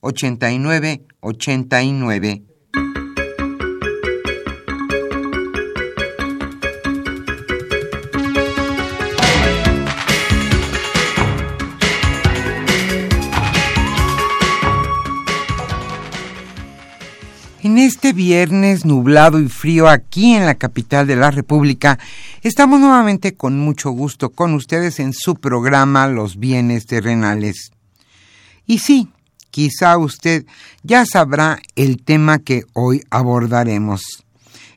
[0.00, 2.42] 89 89.
[17.62, 21.98] En este viernes nublado y frío aquí en la capital de la República,
[22.42, 27.72] estamos nuevamente con mucho gusto con ustedes en su programa Los bienes terrenales.
[28.66, 29.08] Y sí,
[29.56, 30.44] quizá usted
[30.82, 34.02] ya sabrá el tema que hoy abordaremos.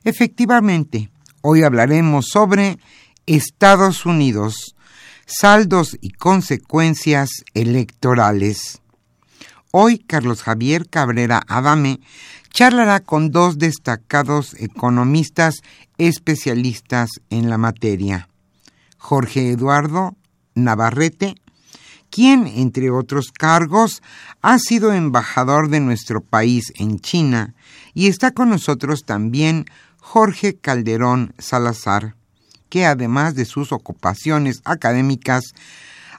[0.04, 1.10] Efectivamente,
[1.42, 2.78] hoy hablaremos sobre
[3.26, 4.74] Estados Unidos,
[5.26, 8.80] saldos y consecuencias electorales.
[9.70, 12.00] Hoy Carlos Javier Cabrera Adame
[12.48, 15.56] charlará con dos destacados economistas
[15.98, 18.30] especialistas en la materia,
[18.96, 20.16] Jorge Eduardo
[20.54, 21.34] Navarrete
[22.10, 24.02] quien, entre otros cargos,
[24.42, 27.54] ha sido embajador de nuestro país en China,
[27.94, 29.66] y está con nosotros también
[29.98, 32.16] Jorge Calderón Salazar,
[32.68, 35.54] que además de sus ocupaciones académicas,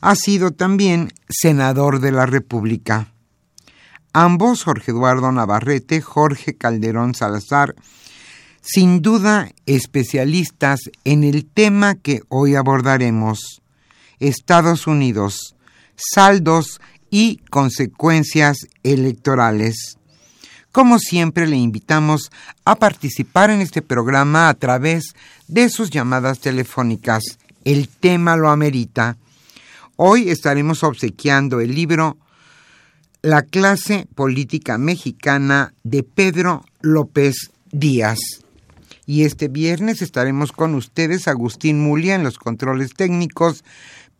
[0.02, 3.14] ha sido también senador de la República.
[4.14, 7.76] Ambos, Jorge Eduardo Navarrete, Jorge Calderón Salazar,
[8.62, 13.62] sin duda especialistas en el tema que hoy abordaremos,
[14.20, 15.56] Estados Unidos,
[15.96, 16.80] saldos
[17.10, 19.98] y consecuencias electorales.
[20.72, 22.32] Como siempre, le invitamos
[22.64, 25.14] a participar en este programa a través
[25.48, 27.24] de sus llamadas telefónicas.
[27.66, 29.18] El tema lo amerita.
[29.98, 32.18] Hoy estaremos obsequiando el libro
[33.22, 38.20] La clase política mexicana de Pedro López Díaz.
[39.06, 43.66] Y este viernes estaremos con ustedes Agustín Mulia en los controles técnicos,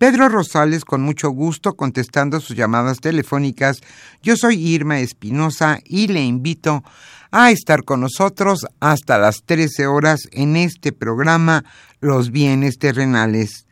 [0.02, 3.82] Pedro Rosales, con mucho gusto, contestando sus llamadas telefónicas.
[4.24, 6.84] Yo soy Irma Espinosa y le invito
[7.30, 11.66] a estar con nosotros hasta las 13 horas en este programa
[12.00, 13.68] Los bienes terrenales.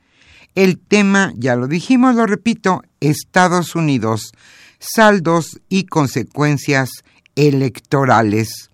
[0.53, 4.31] El tema, ya lo dijimos, lo repito, Estados Unidos,
[4.77, 6.91] saldos y consecuencias
[7.35, 8.69] electorales.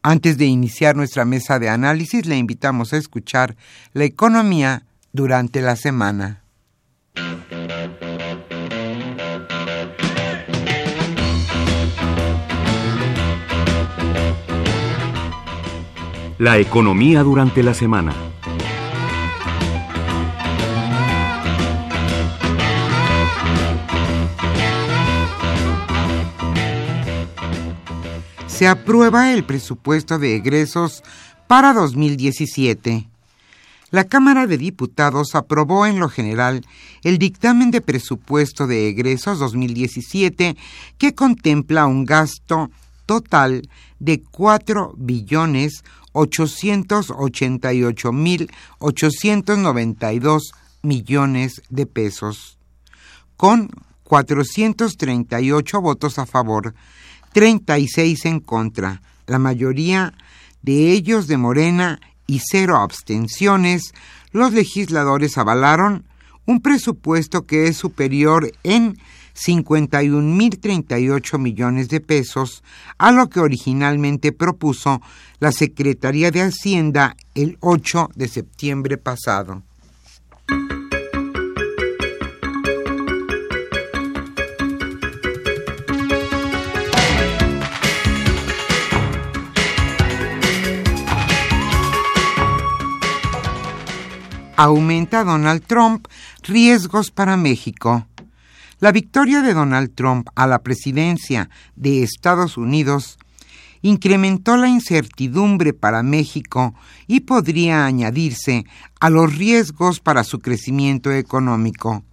[0.00, 3.56] Antes de iniciar nuestra mesa de análisis, le invitamos a escuchar
[3.94, 6.44] la economía durante la semana.
[16.38, 18.14] La economía durante la semana.
[28.46, 31.02] Se aprueba el presupuesto de egresos
[31.46, 33.08] para 2017
[33.90, 36.66] la Cámara de Diputados aprobó en lo general
[37.02, 40.58] el dictamen de presupuesto de egresos 2017
[40.98, 42.70] que contempla un gasto
[43.06, 43.66] total
[43.98, 45.84] de 4 billones
[46.18, 52.58] 888 mil 892 millones de pesos,
[53.36, 53.70] con
[54.04, 56.74] 438 votos a favor,
[57.32, 60.14] 36 en contra, la mayoría
[60.62, 63.92] de ellos de Morena y cero abstenciones,
[64.32, 66.04] los legisladores avalaron
[66.46, 68.98] un presupuesto que es superior en
[69.38, 72.64] 51.038 millones de pesos,
[72.98, 75.00] a lo que originalmente propuso
[75.38, 79.62] la Secretaría de Hacienda el 8 de septiembre pasado.
[94.56, 96.08] Aumenta Donald Trump
[96.42, 98.07] riesgos para México.
[98.80, 103.18] La victoria de Donald Trump a la presidencia de Estados Unidos
[103.82, 106.74] incrementó la incertidumbre para México
[107.08, 108.66] y podría añadirse
[109.00, 112.04] a los riesgos para su crecimiento económico.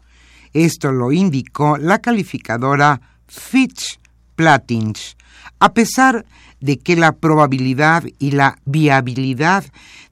[0.54, 4.00] Esto lo indicó la calificadora Fitch
[4.36, 5.18] Platins,
[5.60, 6.26] a pesar
[6.62, 9.66] de que la probabilidad y la viabilidad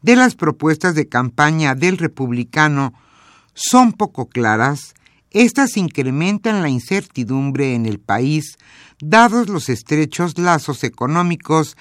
[0.04, 2.94] de las propuestas de campaña del republicano
[3.56, 4.94] son poco claras,
[5.34, 8.58] estas incrementan la incertidumbre en el país,
[9.02, 11.76] dados los estrechos lazos económicos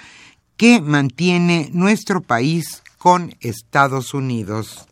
[0.57, 4.87] que mantiene nuestro país con Estados Unidos.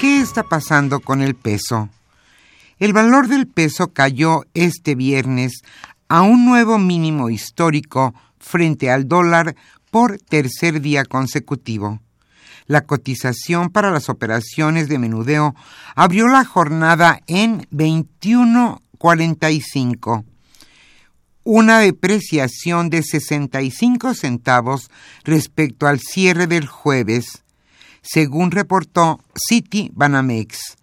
[0.00, 1.90] ¿Qué está pasando con el peso?
[2.78, 5.62] El valor del peso cayó este viernes
[6.08, 9.56] a un nuevo mínimo histórico frente al dólar
[9.90, 12.00] por tercer día consecutivo.
[12.66, 15.54] La cotización para las operaciones de menudeo
[15.94, 20.24] abrió la jornada en 21.45,
[21.44, 24.90] una depreciación de 65 centavos
[25.22, 27.44] respecto al cierre del jueves,
[28.02, 30.76] según reportó City Banamex.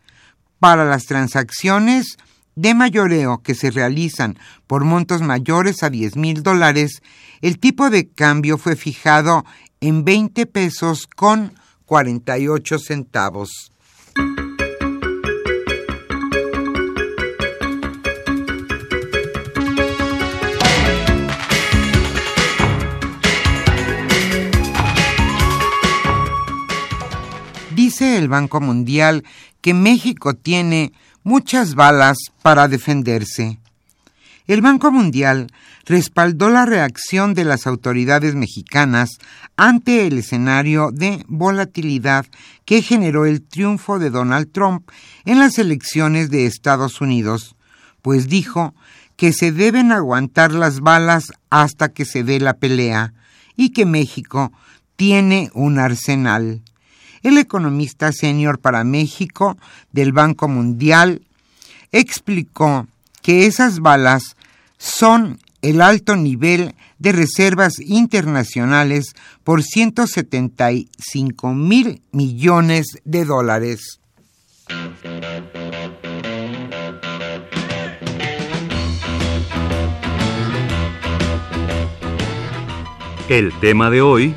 [0.60, 2.18] Para las transacciones
[2.56, 7.02] de mayoreo que se realizan por montos mayores a 10 mil dólares,
[7.42, 9.46] el tipo de cambio fue fijado
[9.82, 11.54] en 20 pesos con
[11.86, 13.72] 48 centavos.
[27.76, 29.24] Dice el Banco Mundial
[29.62, 33.60] que México tiene muchas balas para defenderse.
[34.46, 35.48] El Banco Mundial
[35.86, 39.10] respaldó la reacción de las autoridades mexicanas
[39.56, 42.25] ante el escenario de volatilidad
[42.66, 44.90] que generó el triunfo de Donald Trump
[45.25, 47.56] en las elecciones de Estados Unidos,
[48.02, 48.75] pues dijo
[49.16, 53.14] que se deben aguantar las balas hasta que se dé la pelea
[53.56, 54.52] y que México
[54.96, 56.62] tiene un arsenal
[57.24, 59.58] el economista senior para México
[59.92, 61.22] del Banco Mundial
[61.92, 62.88] explicó
[63.22, 64.36] que esas balas
[64.78, 74.00] son el alto nivel de reservas internacionales por 175 mil millones de dólares.
[83.30, 84.36] El tema de hoy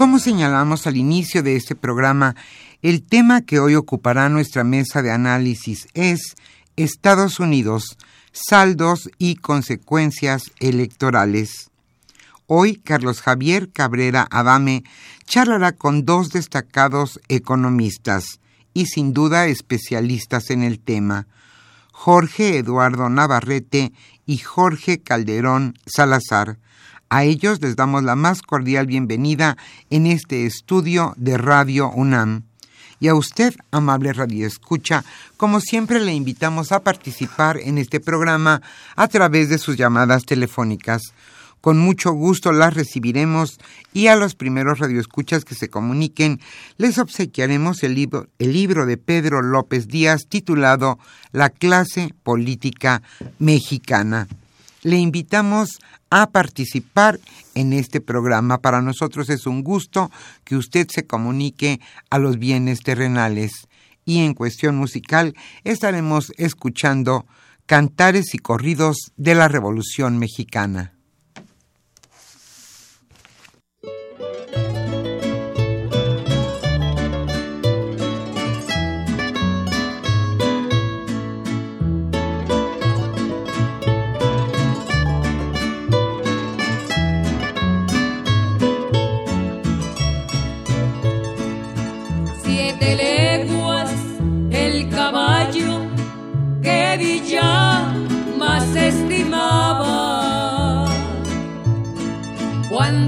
[0.00, 2.34] Como señalamos al inicio de este programa,
[2.80, 6.36] el tema que hoy ocupará nuestra mesa de análisis es
[6.76, 7.98] Estados Unidos,
[8.32, 11.70] saldos y consecuencias electorales.
[12.46, 14.84] Hoy Carlos Javier Cabrera Adame
[15.26, 18.40] charlará con dos destacados economistas
[18.72, 21.26] y sin duda especialistas en el tema,
[21.92, 23.92] Jorge Eduardo Navarrete
[24.24, 26.56] y Jorge Calderón Salazar,
[27.10, 29.56] a ellos les damos la más cordial bienvenida
[29.90, 32.44] en este estudio de Radio UNAM.
[33.00, 35.04] Y a usted, amable Radio Escucha,
[35.36, 38.62] como siempre le invitamos a participar en este programa
[38.94, 41.02] a través de sus llamadas telefónicas.
[41.60, 43.58] Con mucho gusto las recibiremos
[43.92, 46.40] y a los primeros radioescuchas que se comuniquen
[46.78, 50.98] les obsequiaremos el libro, el libro de Pedro López Díaz titulado
[51.32, 53.02] La clase política
[53.38, 54.28] mexicana.
[54.82, 57.20] Le invitamos a participar
[57.54, 58.58] en este programa.
[58.58, 60.10] Para nosotros es un gusto
[60.44, 63.52] que usted se comunique a los bienes terrenales.
[64.04, 65.34] Y en cuestión musical
[65.64, 67.26] estaremos escuchando
[67.66, 70.99] cantares y corridos de la Revolución Mexicana.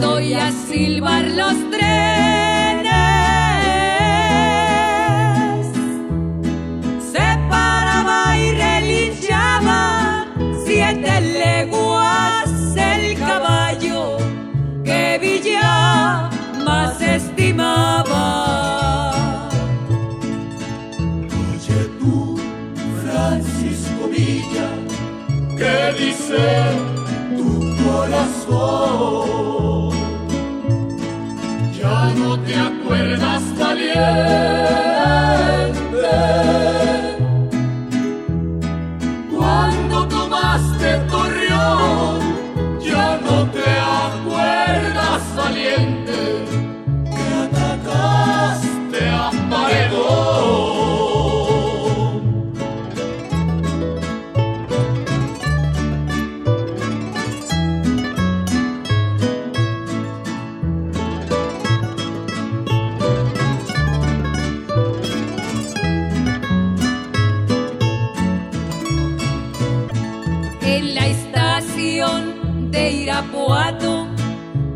[0.02, 2.90] Cuando ya silbar los trenes.
[7.12, 10.26] Se paraba y relinchaba
[10.64, 14.16] siete leguas el caballo
[14.84, 16.28] que Villa
[16.64, 18.24] más estimaba.
[21.52, 22.40] Oye tú,
[23.04, 24.68] Francisco Villa,
[25.56, 26.92] ¿qué dice?
[27.84, 29.41] corazón.
[33.94, 34.22] Yeah.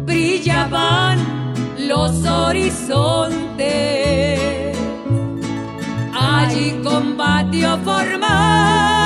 [0.05, 1.19] Brillaban
[1.79, 3.59] los horizontes.
[6.15, 9.06] Allí combatió formal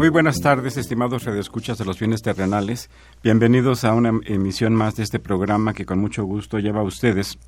[0.00, 2.88] Muy buenas tardes, estimados radioescuchas de los bienes terrenales.
[3.22, 7.38] Bienvenidos a una emisión más de este programa que con mucho gusto lleva a ustedes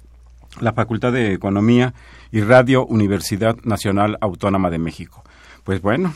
[0.61, 1.95] la Facultad de Economía
[2.31, 5.25] y Radio Universidad Nacional Autónoma de México.
[5.65, 6.13] Pues bueno,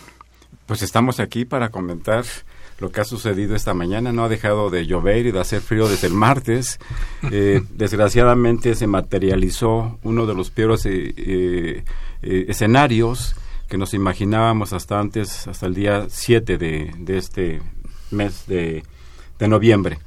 [0.66, 2.26] pues estamos aquí para comentar
[2.80, 4.12] lo que ha sucedido esta mañana.
[4.12, 6.78] No ha dejado de llover y de hacer frío desde el martes.
[7.32, 11.82] Eh, desgraciadamente se materializó uno de los peores eh,
[12.20, 13.36] eh, escenarios
[13.68, 17.62] que nos imaginábamos hasta antes, hasta el día 7 de, de este
[18.10, 18.82] mes de,
[19.38, 19.98] de noviembre.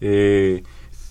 [0.00, 0.62] Eh,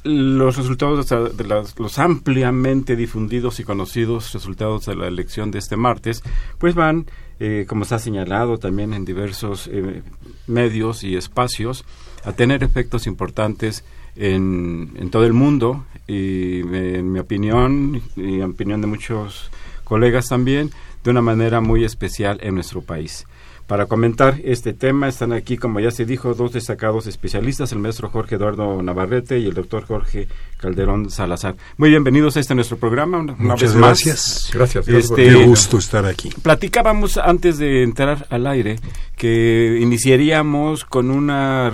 [0.03, 6.23] los resultados de los ampliamente difundidos y conocidos resultados de la elección de este martes,
[6.57, 7.05] pues van,
[7.39, 10.01] eh, como se ha señalado también en diversos eh,
[10.47, 11.83] medios y espacios,
[12.23, 13.83] a tener efectos importantes
[14.15, 19.51] en, en todo el mundo y en mi opinión y en opinión de muchos
[19.89, 20.69] colegas también,
[21.03, 23.25] de una manera muy especial en nuestro país.
[23.67, 28.09] Para comentar este tema están aquí, como ya se dijo, dos destacados especialistas, el maestro
[28.09, 30.27] Jorge Eduardo Navarrete y el doctor Jorge
[30.59, 31.55] Calderón Salazar.
[31.77, 33.23] Muy bienvenidos a este nuestro programa.
[33.37, 34.49] Muchas gracias.
[34.53, 34.87] Gracias.
[34.89, 36.29] Este, Qué gusto estar aquí.
[36.41, 38.77] Platicábamos antes de entrar al aire
[39.15, 41.71] que iniciaríamos con una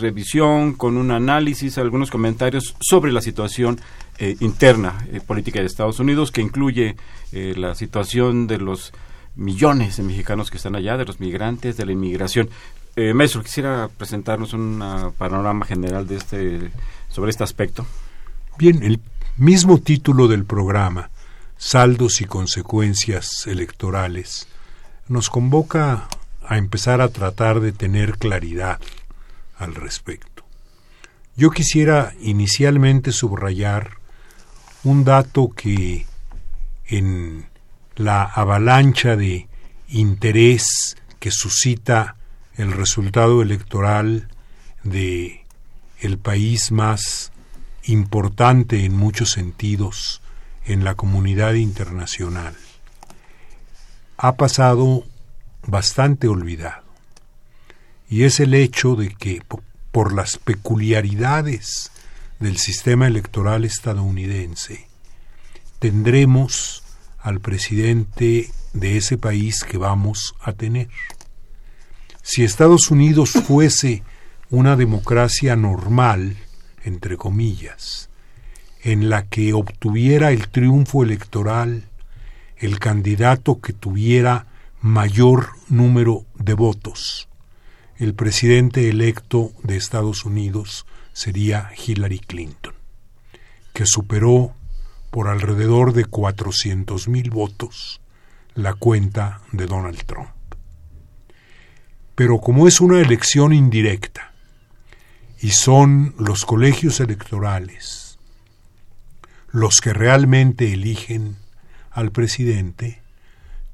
[0.00, 3.80] revisión, con un análisis, algunos comentarios sobre la situación
[4.18, 6.96] eh, interna eh, política de Estados Unidos, que incluye
[7.32, 8.92] eh, la situación de los
[9.34, 12.50] millones de mexicanos que están allá, de los migrantes, de la inmigración.
[12.96, 16.70] Eh, maestro, quisiera presentarnos un panorama general de este,
[17.08, 17.86] sobre este aspecto.
[18.58, 19.00] Bien, el
[19.36, 21.10] mismo título del programa,
[21.58, 24.48] Saldos y Consecuencias Electorales,
[25.08, 26.08] nos convoca
[26.42, 28.80] a empezar a tratar de tener claridad
[29.58, 30.42] al respecto.
[31.36, 33.98] Yo quisiera inicialmente subrayar
[34.84, 36.06] un dato que
[36.86, 37.44] en
[37.94, 39.48] la avalancha de
[39.88, 42.16] interés que suscita
[42.54, 44.28] el resultado electoral
[44.82, 45.44] de
[46.00, 47.32] el país más
[47.86, 50.20] importante en muchos sentidos
[50.64, 52.56] en la comunidad internacional
[54.16, 55.04] ha pasado
[55.66, 56.84] bastante olvidado
[58.08, 59.42] y es el hecho de que
[59.92, 61.90] por las peculiaridades
[62.38, 64.88] del sistema electoral estadounidense
[65.78, 66.82] tendremos
[67.20, 70.88] al presidente de ese país que vamos a tener.
[72.22, 74.02] Si Estados Unidos fuese
[74.50, 76.36] una democracia normal,
[76.86, 78.08] entre comillas,
[78.82, 81.88] en la que obtuviera el triunfo electoral
[82.56, 84.46] el candidato que tuviera
[84.80, 87.28] mayor número de votos,
[87.98, 92.74] el presidente electo de Estados Unidos sería Hillary Clinton.
[93.72, 94.54] que superó
[95.10, 98.00] por alrededor de 400 mil votos
[98.54, 100.30] la cuenta de Donald Trump.
[102.14, 104.32] Pero como es una elección indirecta
[105.40, 108.06] y son los colegios electorales
[109.56, 111.36] los que realmente eligen
[111.90, 113.00] al presidente,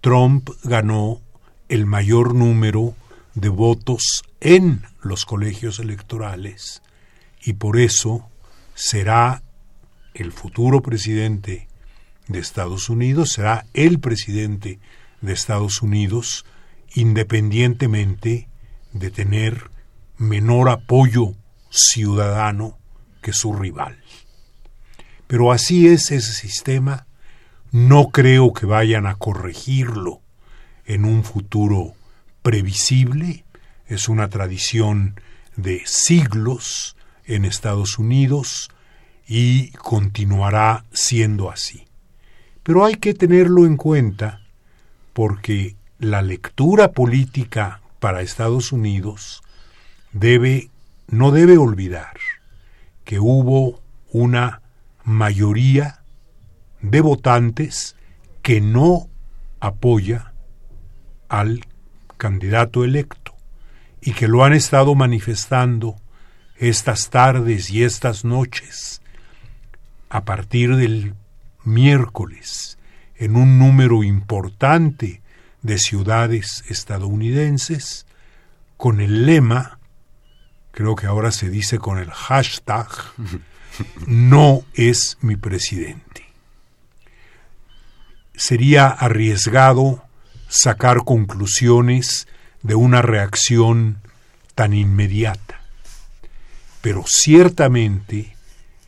[0.00, 1.20] Trump ganó
[1.68, 2.94] el mayor número
[3.34, 6.82] de votos en los colegios electorales
[7.42, 8.28] y por eso
[8.76, 9.42] será
[10.14, 11.66] el futuro presidente
[12.28, 14.78] de Estados Unidos, será el presidente
[15.20, 16.44] de Estados Unidos
[16.94, 18.46] independientemente
[18.92, 19.68] de tener
[20.16, 21.34] menor apoyo
[21.72, 22.78] ciudadano
[23.22, 23.98] que su rival.
[25.26, 27.06] Pero así es ese sistema,
[27.70, 30.20] no creo que vayan a corregirlo
[30.84, 31.94] en un futuro
[32.42, 33.44] previsible,
[33.86, 35.18] es una tradición
[35.56, 38.70] de siglos en Estados Unidos
[39.26, 41.86] y continuará siendo así.
[42.62, 44.42] Pero hay que tenerlo en cuenta
[45.14, 49.42] porque la lectura política para Estados Unidos
[50.12, 50.68] debe
[51.08, 52.16] no debe olvidar
[53.04, 53.80] que hubo
[54.10, 54.62] una
[55.04, 56.02] mayoría
[56.80, 57.96] de votantes
[58.42, 59.08] que no
[59.60, 60.32] apoya
[61.28, 61.64] al
[62.16, 63.34] candidato electo
[64.00, 65.96] y que lo han estado manifestando
[66.56, 69.00] estas tardes y estas noches
[70.08, 71.14] a partir del
[71.64, 72.78] miércoles
[73.16, 75.22] en un número importante
[75.62, 78.06] de ciudades estadounidenses
[78.76, 79.78] con el lema,
[80.72, 82.88] creo que ahora se dice con el hashtag,
[84.06, 86.26] no es mi presidente.
[88.34, 90.02] Sería arriesgado
[90.48, 92.26] sacar conclusiones
[92.62, 93.98] de una reacción
[94.54, 95.60] tan inmediata.
[96.80, 98.36] Pero ciertamente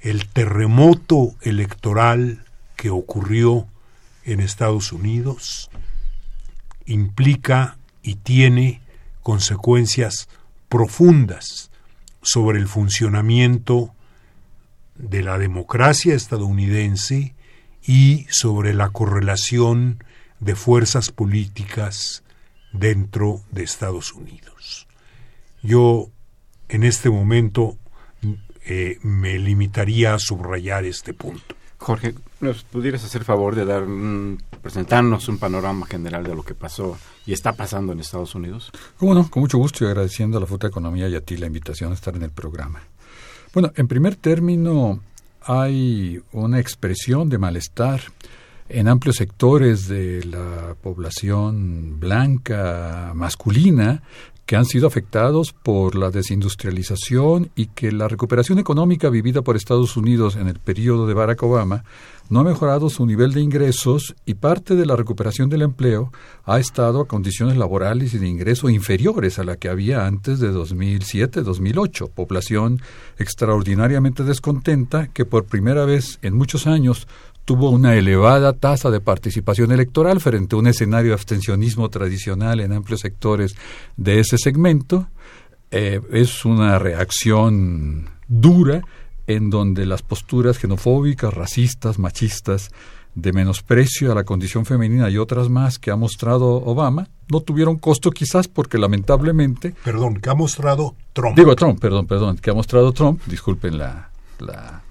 [0.00, 2.44] el terremoto electoral
[2.76, 3.66] que ocurrió
[4.24, 5.70] en Estados Unidos
[6.86, 8.82] implica y tiene
[9.22, 10.28] consecuencias
[10.68, 11.70] profundas
[12.24, 13.94] sobre el funcionamiento
[14.96, 17.34] de la democracia estadounidense
[17.86, 20.02] y sobre la correlación
[20.40, 22.24] de fuerzas políticas
[22.72, 24.88] dentro de Estados Unidos.
[25.62, 26.10] Yo
[26.68, 27.78] en este momento
[28.64, 31.54] eh, me limitaría a subrayar este punto.
[31.78, 33.84] Jorge, ¿nos pudieras hacer favor de dar
[34.62, 38.70] presentarnos un panorama general de lo que pasó y está pasando en Estados Unidos?
[38.98, 41.46] Cómo no, con mucho gusto y agradeciendo a la Futa Economía y a ti la
[41.46, 42.82] invitación a estar en el programa.
[43.52, 45.00] Bueno, en primer término,
[45.40, 48.00] hay una expresión de malestar
[48.68, 54.02] en amplios sectores de la población blanca masculina
[54.46, 59.96] que han sido afectados por la desindustrialización y que la recuperación económica vivida por Estados
[59.96, 61.84] Unidos en el periodo de Barack Obama
[62.28, 66.10] no ha mejorado su nivel de ingresos y parte de la recuperación del empleo
[66.44, 70.50] ha estado a condiciones laborales y de ingreso inferiores a la que había antes de
[70.50, 72.80] 2007-2008, población
[73.18, 77.06] extraordinariamente descontenta que por primera vez en muchos años
[77.44, 82.72] tuvo una elevada tasa de participación electoral frente a un escenario de abstencionismo tradicional en
[82.72, 83.56] amplios sectores
[83.96, 85.08] de ese segmento.
[85.70, 88.82] Eh, es una reacción dura
[89.26, 92.70] en donde las posturas xenofóbicas, racistas, machistas,
[93.14, 97.76] de menosprecio a la condición femenina y otras más que ha mostrado Obama, no tuvieron
[97.76, 99.74] costo quizás porque lamentablemente...
[99.84, 101.36] Perdón, que ha mostrado Trump.
[101.36, 104.82] Digo Trump, perdón, perdón, que ha mostrado Trump, disculpen la, la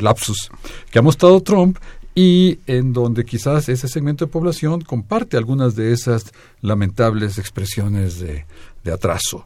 [0.00, 0.50] lapsus
[0.90, 1.78] que ha mostrado Trump
[2.14, 8.44] y en donde quizás ese segmento de población comparte algunas de esas lamentables expresiones de,
[8.82, 9.44] de atraso.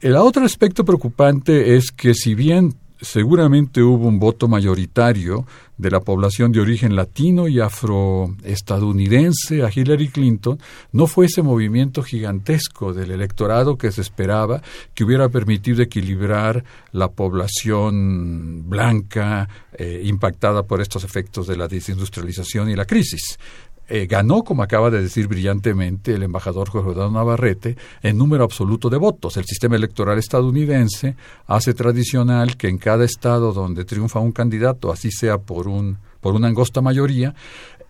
[0.00, 6.00] El otro aspecto preocupante es que si bien seguramente hubo un voto mayoritario de la
[6.00, 10.58] población de origen latino y afroestadounidense a Hillary Clinton,
[10.92, 14.62] no fue ese movimiento gigantesco del electorado que se esperaba
[14.94, 22.70] que hubiera permitido equilibrar la población blanca eh, impactada por estos efectos de la desindustrialización
[22.70, 23.38] y la crisis.
[23.88, 28.96] Eh, ganó, como acaba de decir brillantemente el embajador Jorge Navarrete, en número absoluto de
[28.96, 29.36] votos.
[29.36, 31.14] El sistema electoral estadounidense
[31.46, 36.34] hace tradicional que en cada estado donde triunfa un candidato, así sea por un por
[36.34, 37.36] una angosta mayoría,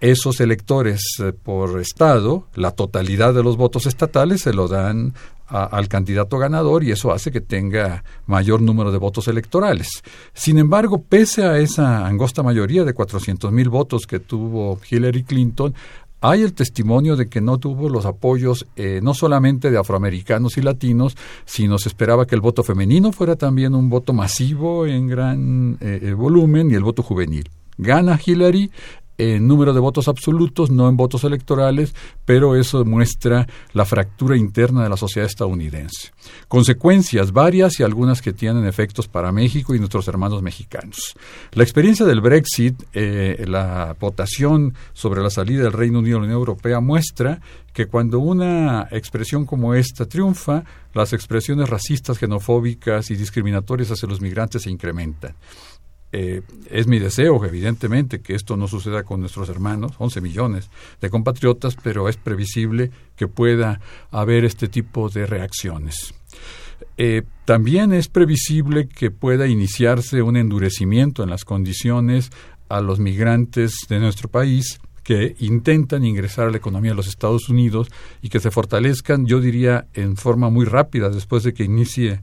[0.01, 5.15] esos electores eh, por estado, la totalidad de los votos estatales se lo dan
[5.49, 10.03] al candidato ganador y eso hace que tenga mayor número de votos electorales.
[10.35, 15.73] Sin embargo, pese a esa angosta mayoría de 400 mil votos que tuvo Hillary Clinton,
[16.21, 20.63] hay el testimonio de que no tuvo los apoyos eh, no solamente de afroamericanos y
[20.63, 25.79] latinos, sino se esperaba que el voto femenino fuera también un voto masivo en gran
[25.81, 27.49] eh, volumen y el voto juvenil.
[27.79, 28.71] Gana Hillary
[29.19, 34.83] en número de votos absolutos, no en votos electorales, pero eso muestra la fractura interna
[34.83, 36.13] de la sociedad estadounidense.
[36.49, 41.15] Consecuencias varias y algunas que tienen efectos para México y nuestros hermanos mexicanos.
[41.53, 46.27] La experiencia del Brexit, eh, la votación sobre la salida del Reino Unido de la
[46.27, 47.41] Unión Europea muestra
[47.73, 54.21] que cuando una expresión como esta triunfa, las expresiones racistas, xenofóbicas y discriminatorias hacia los
[54.21, 55.35] migrantes se incrementan.
[56.19, 61.11] Eh, es mi deseo, evidentemente, que esto no suceda con nuestros hermanos, 11 millones de
[61.11, 66.15] compatriotas, pero es previsible que pueda haber este tipo de reacciones.
[66.97, 72.31] Eh, también es previsible que pueda iniciarse un endurecimiento en las condiciones
[72.71, 77.51] a los migrantes de nuestro país que intentan ingresar a la economía de los Estados
[77.51, 77.89] Unidos
[78.23, 82.23] y que se fortalezcan, yo diría, en forma muy rápida después de que inicie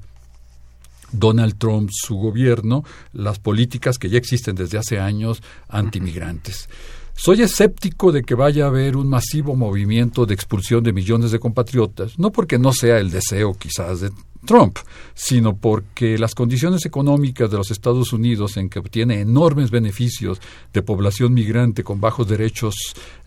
[1.13, 6.67] Donald Trump, su gobierno, las políticas que ya existen desde hace años antimigrantes.
[7.15, 11.39] Soy escéptico de que vaya a haber un masivo movimiento de expulsión de millones de
[11.39, 14.11] compatriotas, no porque no sea el deseo quizás de
[14.45, 14.77] Trump,
[15.13, 20.41] sino porque las condiciones económicas de los Estados Unidos, en que obtiene enormes beneficios
[20.73, 22.75] de población migrante con bajos derechos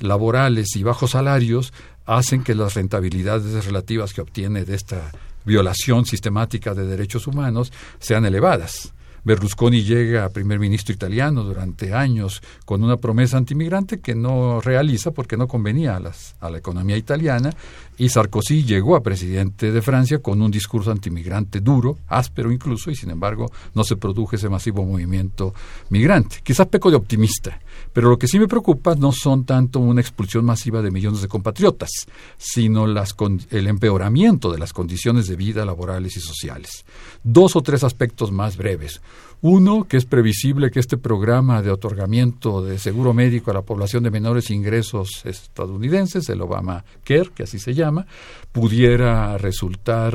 [0.01, 1.73] laborales y bajos salarios,
[2.05, 5.13] hacen que las rentabilidades relativas que obtiene de esta
[5.47, 8.93] violación sistemática de derechos humanos sean elevadas.
[9.27, 15.11] Berlusconi llega a primer ministro italiano durante años con una promesa antimigrante que no realiza
[15.11, 17.51] porque no convenía a, las, a la economía italiana
[17.99, 22.95] y Sarkozy llegó a presidente de Francia con un discurso antimigrante duro, áspero incluso, y
[22.95, 25.53] sin embargo no se produjo ese masivo movimiento
[25.91, 26.37] migrante.
[26.45, 27.59] Quizás peco de optimista,
[27.97, 31.29] pero lo que sí me preocupa no son tanto una expulsión masiva de millones de
[31.29, 31.89] compatriotas,
[32.37, 33.17] sino las,
[33.51, 36.85] el empeoramiento de las condiciones de vida laborales y sociales.
[37.25, 39.01] Dos o tres aspectos más breves.
[39.41, 44.03] Uno, que es previsible que este programa de otorgamiento de seguro médico a la población
[44.03, 48.07] de menores ingresos estadounidenses, el Obama Care, que así se llama,
[48.53, 50.15] pudiera resultar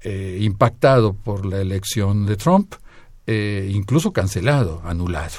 [0.00, 2.76] eh, impactado por la elección de Trump,
[3.26, 5.34] eh, incluso cancelado, anulado.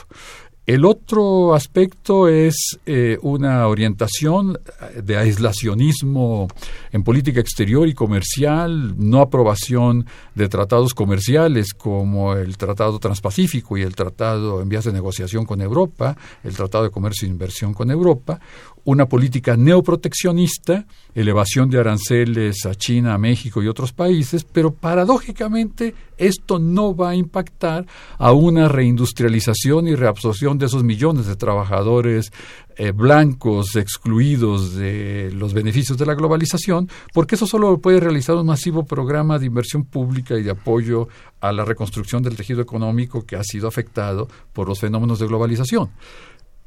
[0.66, 4.58] El otro aspecto es eh, una orientación
[5.04, 6.48] de aislacionismo
[6.94, 13.82] en política exterior y comercial, no aprobación de tratados comerciales como el Tratado Transpacífico y
[13.82, 17.92] el Tratado en vías de negociación con Europa, el Tratado de Comercio e Inversión con
[17.92, 18.40] Europa,
[18.86, 25.96] una política neoproteccionista, elevación de aranceles a China, a México y otros países, pero paradójicamente
[26.18, 27.86] esto no va a impactar
[28.18, 32.32] a una reindustrialización y reabsorción de esos millones de trabajadores
[32.76, 38.48] eh, blancos excluidos de los beneficios de la globalización, porque eso solo puede realizar un
[38.48, 41.08] masivo programa de inversión pública y de apoyo
[41.40, 45.92] a la reconstrucción del tejido económico que ha sido afectado por los fenómenos de globalización.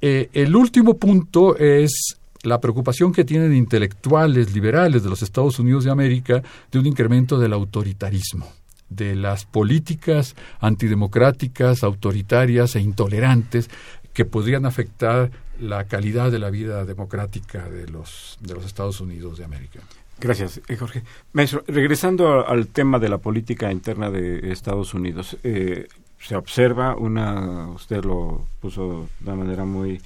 [0.00, 5.84] Eh, el último punto es la preocupación que tienen intelectuales liberales de los Estados Unidos
[5.84, 8.46] de América de un incremento del autoritarismo
[8.88, 13.68] de las políticas antidemocráticas, autoritarias e intolerantes
[14.12, 15.30] que podrían afectar
[15.60, 19.80] la calidad de la vida democrática de los, de los Estados Unidos de América.
[20.18, 21.02] Gracias, eh, Jorge.
[21.32, 25.88] Maestro, regresando al tema de la política interna de Estados Unidos, eh,
[26.20, 30.00] se observa una, usted lo puso de una manera muy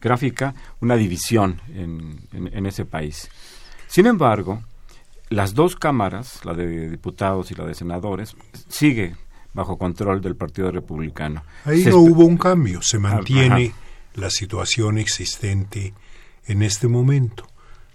[0.00, 3.30] gráfica, una división en, en, ese país.
[3.86, 4.62] Sin embargo,
[5.30, 8.36] las dos cámaras, la de diputados y la de senadores,
[8.68, 9.16] sigue
[9.54, 11.42] bajo control del Partido Republicano.
[11.64, 13.72] Ahí no hubo un cambio, se mantiene
[14.14, 15.94] la situación existente
[16.46, 17.46] en este momento.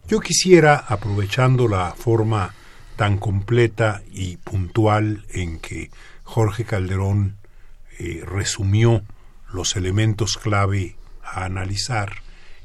[0.07, 2.53] Yo quisiera, aprovechando la forma
[2.95, 5.91] tan completa y puntual en que
[6.23, 7.38] Jorge Calderón
[8.01, 9.03] eh, resumió
[9.51, 12.13] los elementos clave a analizar,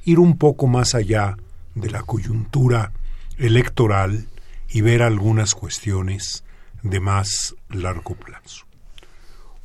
[0.05, 1.37] ir un poco más allá
[1.75, 2.93] de la coyuntura
[3.37, 4.29] electoral
[4.69, 6.45] y ver algunas cuestiones
[6.85, 8.65] de más largo plazo.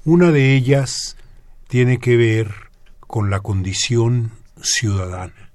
[0.05, 1.15] Una de ellas
[1.67, 2.51] tiene que ver
[3.01, 5.51] con la condición ciudadana.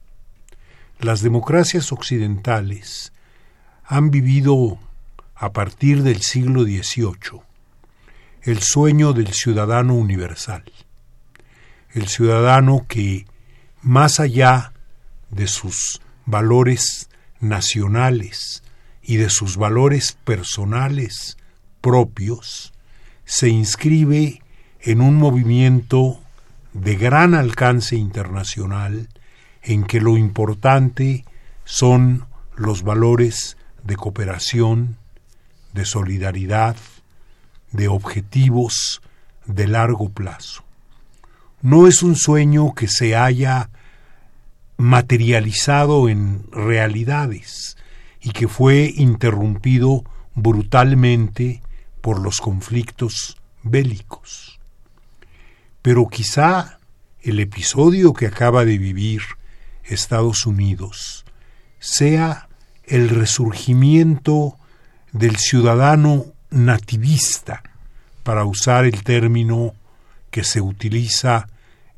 [1.00, 3.12] Las democracias occidentales
[3.84, 4.78] han vivido
[5.34, 7.42] a partir del siglo XVIII
[8.44, 10.64] el sueño del ciudadano universal,
[11.94, 13.24] el ciudadano que,
[13.80, 14.74] más allá
[15.30, 17.08] de sus valores
[17.40, 18.62] nacionales
[19.02, 21.38] y de sus valores personales
[21.80, 22.74] propios,
[23.24, 24.42] se inscribe
[24.80, 26.20] en un movimiento
[26.74, 29.08] de gran alcance internacional
[29.62, 31.24] en que lo importante
[31.64, 32.26] son
[32.56, 34.98] los valores de cooperación,
[35.72, 36.76] de solidaridad,
[37.74, 39.02] de objetivos
[39.46, 40.64] de largo plazo.
[41.60, 43.68] No es un sueño que se haya
[44.76, 47.76] materializado en realidades
[48.20, 51.62] y que fue interrumpido brutalmente
[52.00, 54.60] por los conflictos bélicos.
[55.82, 56.78] Pero quizá
[57.22, 59.22] el episodio que acaba de vivir
[59.82, 61.24] Estados Unidos
[61.80, 62.48] sea
[62.84, 64.58] el resurgimiento
[65.12, 67.62] del ciudadano nativista,
[68.22, 69.74] para usar el término
[70.30, 71.48] que se utiliza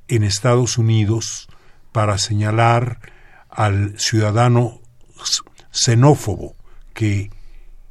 [0.08, 1.48] en Estados Unidos
[1.92, 3.00] para señalar
[3.48, 4.80] al ciudadano
[5.70, 6.56] xenófobo
[6.94, 7.30] que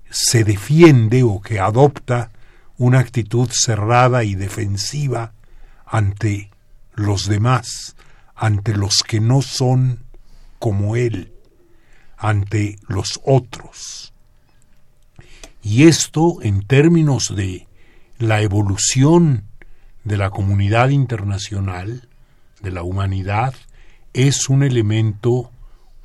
[0.09, 2.31] se defiende o que adopta
[2.77, 5.33] una actitud cerrada y defensiva
[5.85, 6.51] ante
[6.93, 7.95] los demás,
[8.35, 10.03] ante los que no son
[10.59, 11.33] como él,
[12.17, 14.14] ante los otros.
[15.65, 17.67] Y esto en términos de
[18.19, 19.45] la evolución
[20.03, 22.07] de la comunidad internacional,
[22.61, 23.55] de la humanidad,
[24.13, 25.49] es un elemento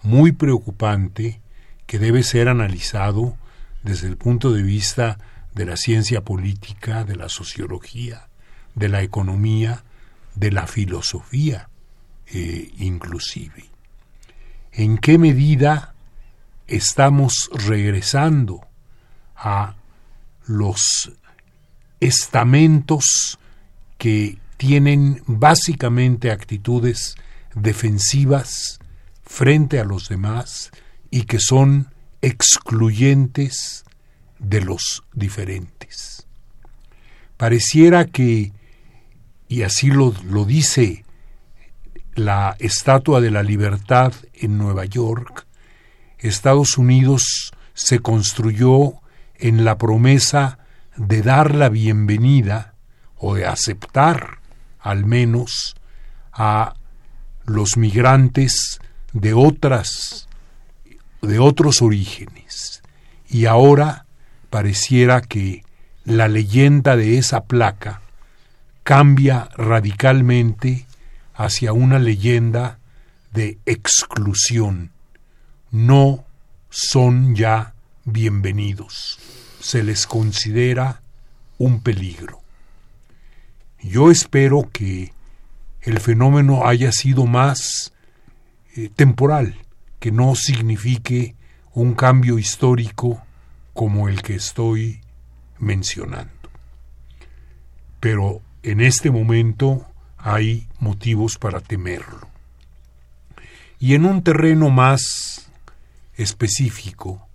[0.03, 1.43] muy preocupante
[1.87, 3.37] que debe ser analizado
[3.83, 5.19] desde el punto de vista
[5.55, 8.31] de la ciencia política, de la sociología,
[8.75, 9.85] de la economía,
[10.37, 11.69] de la filosofía
[12.33, 13.67] eh, inclusive.
[14.73, 15.93] ¿En qué medida
[16.67, 18.70] estamos regresando
[19.41, 19.75] a
[20.47, 21.13] los
[21.99, 23.39] estamentos
[23.97, 27.17] que tienen básicamente actitudes
[27.55, 28.79] defensivas
[29.23, 30.71] frente a los demás
[31.11, 31.89] y que son
[32.21, 33.85] excluyentes
[34.39, 36.27] de los diferentes.
[37.37, 38.53] Pareciera que,
[39.49, 41.05] y así lo, lo dice
[42.15, 45.47] la Estatua de la Libertad en Nueva York,
[46.19, 49.01] Estados Unidos se construyó
[49.41, 50.59] en la promesa
[50.97, 52.75] de dar la bienvenida
[53.17, 54.39] o de aceptar
[54.79, 55.77] al menos
[56.33, 56.75] a
[57.45, 58.81] los migrantes
[59.13, 60.29] de otras
[61.23, 62.83] de otros orígenes
[63.29, 64.07] y ahora
[64.49, 65.65] pareciera que
[66.05, 68.01] la leyenda de esa placa
[68.83, 70.87] cambia radicalmente
[71.35, 72.79] hacia una leyenda
[73.33, 74.91] de exclusión.
[75.71, 76.25] No
[76.71, 77.75] son ya
[78.05, 79.19] bienvenidos.
[79.61, 81.03] Se les considera
[81.59, 82.41] un peligro.
[83.83, 85.13] Yo espero que
[85.83, 87.93] el fenómeno haya sido más
[88.77, 89.57] eh, temporal,
[89.99, 91.35] que no signifique
[91.73, 93.23] un cambio histórico
[93.73, 95.01] como el que estoy
[95.59, 96.33] mencionando.
[98.01, 99.87] Pero en este momento
[100.17, 102.29] hay motivos para temerlo.
[103.79, 105.51] Y en un terreno más
[106.15, 107.30] específico,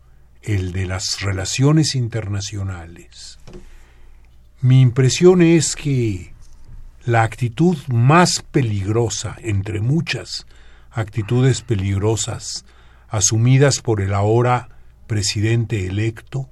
[0.45, 3.39] el de las relaciones internacionales,
[4.61, 6.33] mi impresión es que
[7.03, 10.47] la actitud más peligrosa entre muchas
[10.91, 12.65] actitudes peligrosas
[13.09, 14.69] asumidas por el ahora
[15.07, 16.49] presidente electo,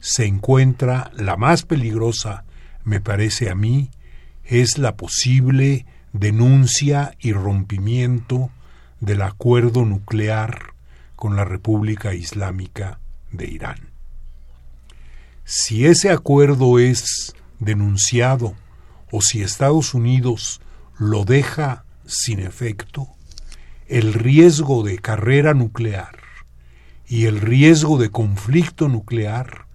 [0.00, 2.44] se encuentra la más peligrosa,
[2.84, 3.90] me parece a mí,
[4.44, 8.50] es la posible denuncia y rompimiento
[9.00, 10.74] del acuerdo nuclear
[11.14, 12.98] con la República Islámica
[13.36, 13.90] de Irán.
[15.44, 18.54] Si ese acuerdo es denunciado
[19.10, 20.60] o si Estados Unidos
[20.98, 23.08] lo deja sin efecto,
[23.86, 26.18] el riesgo de carrera nuclear
[27.06, 29.66] y el riesgo de conflicto nuclear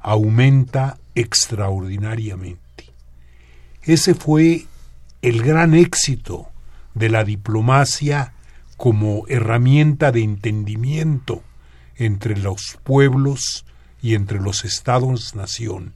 [0.00, 2.60] aumenta extraordinariamente.
[3.82, 4.66] Ese fue
[5.22, 6.48] el gran éxito
[6.94, 8.34] de la diplomacia
[8.76, 11.42] como herramienta de entendimiento
[12.00, 13.66] entre los pueblos
[14.02, 15.92] y entre los estados-nación.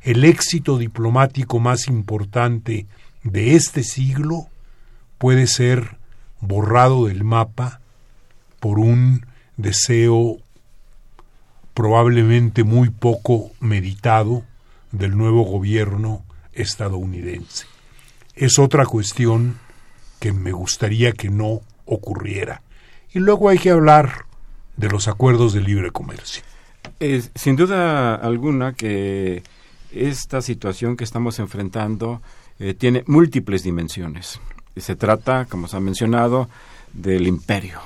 [0.00, 2.86] El éxito diplomático más importante
[3.22, 4.48] de este siglo
[5.18, 5.98] puede ser
[6.40, 7.80] borrado del mapa
[8.60, 9.26] por un
[9.58, 10.38] deseo
[11.74, 14.44] probablemente muy poco meditado
[14.90, 17.66] del nuevo gobierno estadounidense.
[18.34, 19.58] Es otra cuestión
[20.18, 22.62] que me gustaría que no ocurriera.
[23.12, 24.24] Y luego hay que hablar
[24.76, 26.42] de los acuerdos de libre comercio.
[27.34, 29.42] sin duda alguna que
[29.92, 32.22] esta situación que estamos enfrentando
[32.58, 34.40] eh, tiene múltiples dimensiones.
[34.76, 36.48] Se trata, como se ha mencionado,
[36.92, 37.80] del imperio,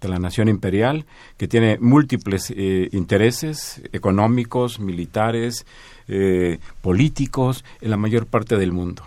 [0.00, 5.66] de la nación imperial, que tiene múltiples eh, intereses económicos, militares,
[6.08, 9.02] eh, políticos en la mayor parte del mundo.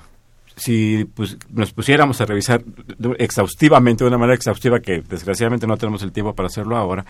[0.56, 2.64] Si pues, nos pusiéramos a revisar
[3.18, 7.06] exhaustivamente, de una manera exhaustiva, que desgraciadamente no tenemos el tiempo para hacerlo ahora,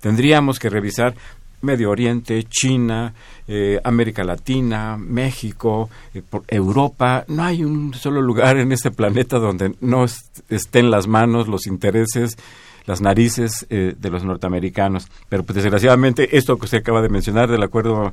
[0.00, 1.14] tendríamos que revisar
[1.62, 3.14] Medio Oriente, China,
[3.48, 7.24] eh, América Latina, México, eh, Europa.
[7.28, 10.04] No hay un solo lugar en este planeta donde no
[10.48, 12.36] estén las manos, los intereses,
[12.84, 15.08] las narices eh, de los norteamericanos.
[15.28, 18.12] Pero pues, desgraciadamente esto que usted acaba de mencionar del acuerdo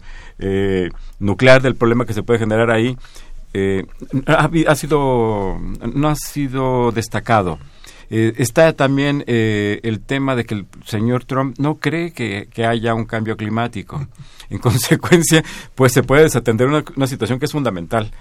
[1.19, 2.97] nuclear, del problema que se puede generar ahí,
[4.25, 5.57] ha, ha, sido
[5.93, 7.59] no ha sido destacado.
[8.15, 12.93] Eh, está también eh, el tema de que el señor Trump no cree que, haya
[12.93, 14.07] un cambio climático.
[14.49, 18.11] En consecuencia, pues se puede desatender una, situación que es fundamental.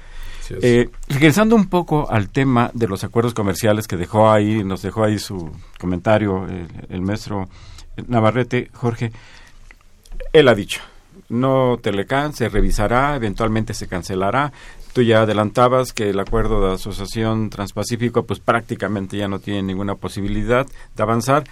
[0.63, 5.05] Eh, regresando un poco al tema de los acuerdos comerciales que dejó ahí, nos dejó
[5.05, 7.51] ahí su comentario el, el maestro
[8.07, 9.13] Navarrete, Jorge,
[10.33, 10.81] él ha dicho,
[11.29, 14.53] no Telecán se revisará, eventualmente se cancelará,
[14.93, 19.95] Tú ya adelantabas que el acuerdo de asociación transpacífico pues prácticamente ya no tiene ninguna
[19.95, 21.45] posibilidad de avanzar.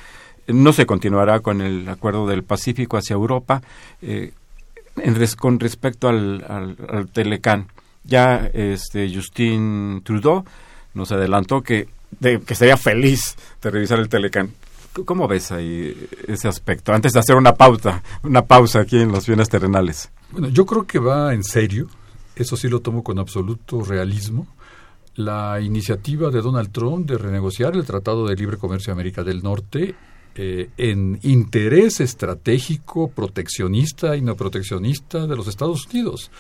[0.47, 3.63] No se continuará con el acuerdo del Pacífico hacia Europa.
[4.03, 4.33] Eh,
[5.39, 7.69] con respecto al, al, Telecán,
[8.05, 10.45] ya este Justin Trudeau
[10.93, 11.89] nos adelantó que,
[12.21, 14.53] que estaría feliz de revisar el Telecán.
[15.05, 16.93] ¿Cómo ves ahí ese aspecto?
[16.93, 20.11] Antes de hacer una pauta, una pausa aquí en los bienes terrenales.
[20.33, 21.89] Bueno, yo creo que va en serio
[22.41, 24.47] eso sí lo tomo con absoluto realismo,
[25.15, 29.43] la iniciativa de Donald Trump de renegociar el Tratado de Libre Comercio de América del
[29.43, 29.95] Norte
[30.35, 36.31] eh, en interés estratégico, proteccionista y no proteccionista de los Estados Unidos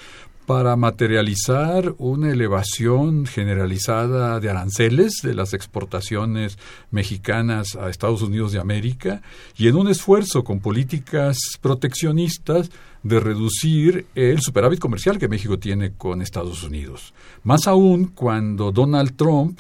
[0.47, 6.59] para materializar una elevación generalizada de aranceles de las exportaciones
[6.91, 9.23] mexicanas a Estados Unidos de América
[9.57, 12.71] y en un esfuerzo con políticas proteccionistas
[13.03, 17.15] de reducir el superávit comercial que México tiene con Estados Unidos.
[17.43, 19.59] Más aún cuando Donald Trump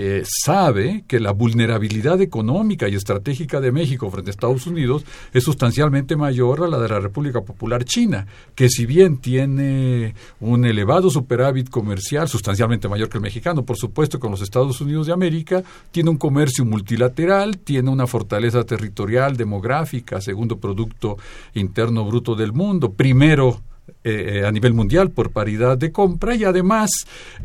[0.00, 5.42] eh, sabe que la vulnerabilidad económica y estratégica de México frente a Estados Unidos es
[5.42, 11.10] sustancialmente mayor a la de la República Popular China, que si bien tiene un elevado
[11.10, 15.64] superávit comercial, sustancialmente mayor que el mexicano, por supuesto, con los Estados Unidos de América,
[15.90, 21.16] tiene un comercio multilateral, tiene una fortaleza territorial, demográfica, segundo Producto
[21.54, 23.62] Interno Bruto del mundo, primero
[24.04, 26.90] eh, a nivel mundial por paridad de compra y además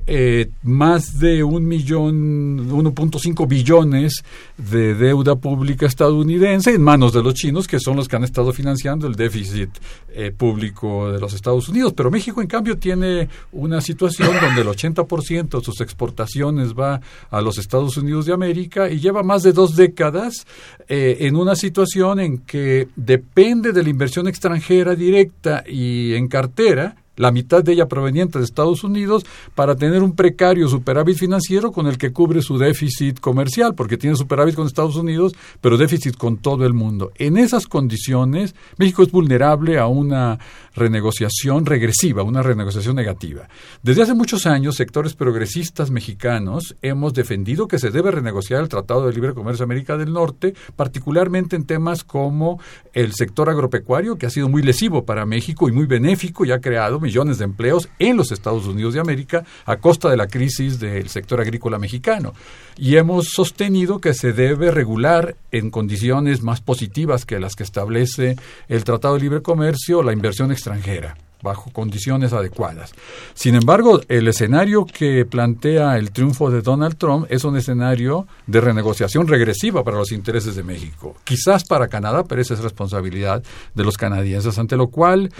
[0.07, 4.23] eh, más de un millón, 1.5 billones
[4.57, 8.53] de deuda pública estadounidense en manos de los chinos que son los que han estado
[8.53, 9.69] financiando el déficit
[10.13, 11.93] eh, público de los Estados Unidos.
[11.97, 17.41] Pero México en cambio tiene una situación donde el 80% de sus exportaciones va a
[17.41, 20.45] los Estados Unidos de América y lleva más de dos décadas
[20.87, 27.31] en una situación en que depende de la inversión extranjera directa y en cartera la
[27.31, 31.97] mitad de ella proveniente de Estados Unidos, para tener un precario superávit financiero con el
[31.97, 36.65] que cubre su déficit comercial, porque tiene superávit con Estados Unidos, pero déficit con todo
[36.65, 37.11] el mundo.
[37.15, 40.39] En esas condiciones, México es vulnerable a una
[40.75, 43.47] renegociación regresiva, una renegociación negativa.
[43.83, 49.05] Desde hace muchos años, sectores progresistas mexicanos hemos defendido que se debe renegociar el Tratado
[49.05, 52.59] de Libre Comercio América del Norte, particularmente en temas como
[52.93, 56.59] el sector agropecuario, que ha sido muy lesivo para México y muy benéfico y ha
[56.59, 60.79] creado millones de empleos en los Estados Unidos de América a costa de la crisis
[60.79, 62.33] del sector agrícola mexicano.
[62.77, 68.35] Y hemos sostenido que se debe regular en condiciones más positivas que las que establece
[68.67, 72.93] el Tratado de Libre Comercio la inversión extranjera bajo condiciones adecuadas.
[73.35, 78.61] Sin embargo, el escenario que plantea el triunfo de Donald Trump es un escenario de
[78.61, 81.15] renegociación regresiva para los intereses de México.
[81.25, 83.43] Quizás para Canadá, pero esa es responsabilidad
[83.75, 85.31] de los canadienses, ante lo cual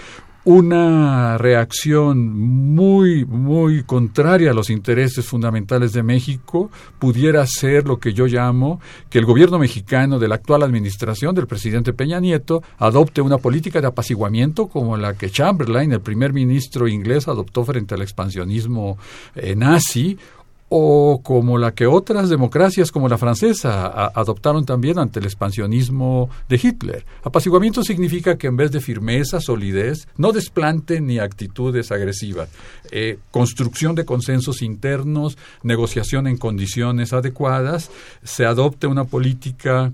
[0.44, 2.28] una reacción
[2.74, 8.78] muy, muy contraria a los intereses fundamentales de México pudiera ser lo que yo llamo
[9.08, 13.80] que el gobierno mexicano de la actual administración del presidente Peña Nieto adopte una política
[13.80, 18.98] de apaciguamiento como la que Chamberlain, el primer ministro inglés, adoptó frente al expansionismo
[19.34, 20.18] eh, nazi
[20.68, 26.60] o como la que otras democracias como la francesa adoptaron también ante el expansionismo de
[26.62, 27.06] Hitler.
[27.22, 32.48] Apaciguamiento significa que en vez de firmeza, solidez, no desplanten ni actitudes agresivas.
[32.90, 37.90] Eh, construcción de consensos internos, negociación en condiciones adecuadas,
[38.22, 39.92] se adopte una política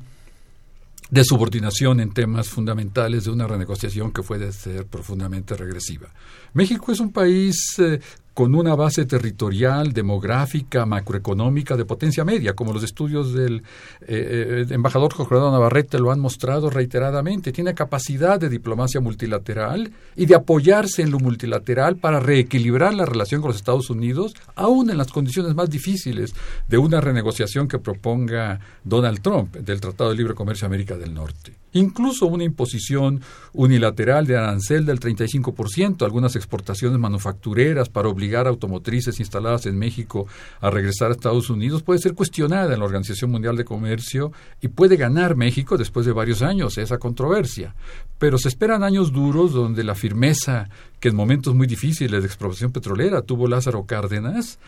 [1.11, 6.09] de subordinación en temas fundamentales de una renegociación que puede ser profundamente regresiva.
[6.55, 8.01] México es un país eh,
[8.41, 13.57] con una base territorial, demográfica, macroeconómica de potencia media, como los estudios del
[14.01, 17.53] eh, eh, embajador Navarrete lo han mostrado reiteradamente.
[17.53, 23.43] Tiene capacidad de diplomacia multilateral y de apoyarse en lo multilateral para reequilibrar la relación
[23.43, 26.33] con los Estados Unidos, aún en las condiciones más difíciles
[26.67, 31.53] de una renegociación que proponga Donald Trump del Tratado de Libre Comercio América del Norte.
[31.73, 33.21] Incluso una imposición
[33.53, 40.27] unilateral de arancel del 35%, algunas exportaciones manufactureras para obligar a automotrices instaladas en México
[40.61, 44.69] a regresar a Estados Unidos puede ser cuestionada en la Organización Mundial de Comercio y
[44.69, 47.75] puede ganar México después de varios años esa controversia.
[48.19, 50.69] Pero se esperan años duros donde la firmeza
[51.01, 54.59] que en momentos muy difíciles de expropiación petrolera tuvo Lázaro Cárdenas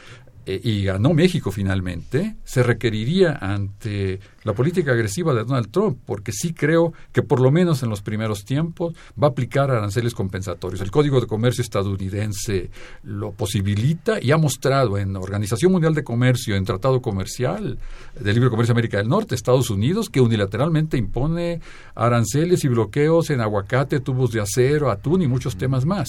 [0.45, 6.33] eh, y ganó México finalmente, se requeriría ante la política agresiva de Donald Trump, porque
[6.33, 10.81] sí creo que por lo menos en los primeros tiempos va a aplicar aranceles compensatorios.
[10.81, 12.71] El Código de Comercio estadounidense
[13.05, 17.79] lo posibilita y ha mostrado en Organización Mundial de Comercio, en Tratado Comercial
[18.19, 21.61] de Libre Comercio América del Norte, Estados Unidos, que unilateralmente impone
[21.95, 26.09] aranceles y bloqueos en aguacate, tubos de acero, atún y muchos temas más.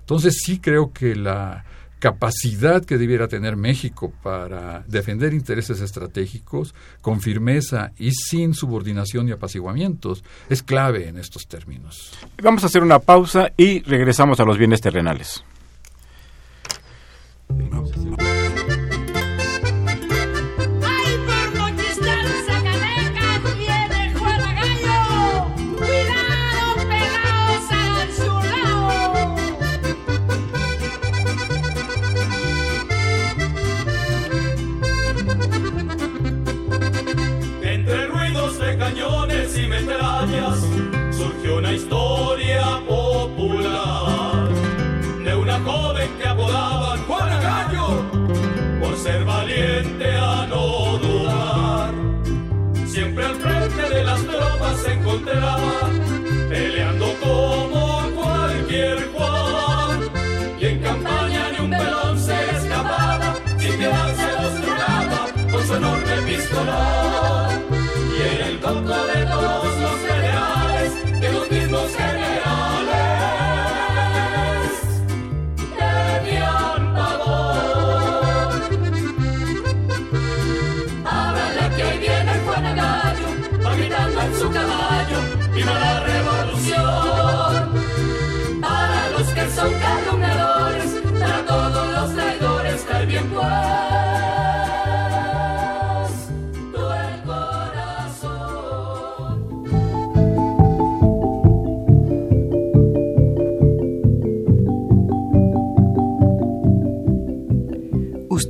[0.00, 1.64] Entonces sí creo que la
[2.04, 9.32] capacidad que debiera tener México para defender intereses estratégicos con firmeza y sin subordinación y
[9.32, 12.12] apaciguamientos es clave en estos términos.
[12.42, 15.42] Vamos a hacer una pausa y regresamos a los bienes terrenales.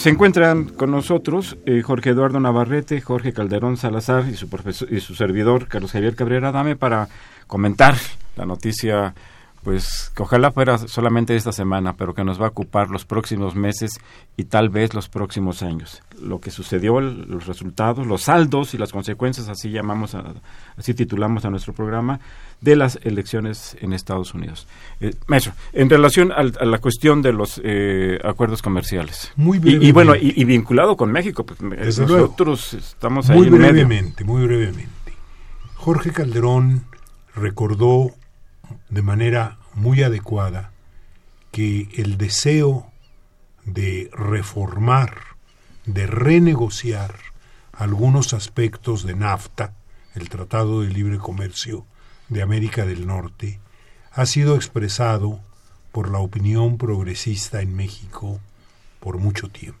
[0.00, 4.48] Se, encuentran con nosotros eh, Jorge Eduardo Navarrete, Jorge Calderón Salazar y su,
[4.90, 6.52] y su servidor Carlos Javier Cabrera.
[6.52, 7.08] Dame para
[7.46, 7.96] comentar
[8.34, 9.14] la noticia
[9.62, 13.54] pues que ojalá fuera solamente esta semana, pero que nos va a ocupar los próximos
[13.54, 14.00] meses
[14.36, 16.02] y tal vez los próximos años.
[16.20, 20.16] Lo que sucedió, los resultados, los saldos y las consecuencias, así llamamos,
[20.76, 22.20] así titulamos a nuestro programa,
[22.60, 24.66] de las elecciones en Estados Unidos.
[25.00, 29.32] Eh, maestro, en relación a la cuestión de los eh, acuerdos comerciales.
[29.36, 29.86] Muy brevemente.
[29.86, 34.90] Y, bueno, y, vinculado con México, pues nosotros estamos ahí muy en brevemente, Muy brevemente,
[35.74, 36.84] Jorge Calderón
[37.34, 38.12] recordó
[38.90, 40.72] de manera muy adecuada
[41.52, 42.90] que el deseo
[43.64, 45.16] de reformar,
[45.86, 47.14] de renegociar
[47.72, 49.74] algunos aspectos de NAFTA,
[50.14, 51.86] el Tratado de Libre Comercio
[52.28, 53.60] de América del Norte,
[54.12, 55.40] ha sido expresado
[55.92, 58.40] por la opinión progresista en México
[58.98, 59.78] por mucho tiempo.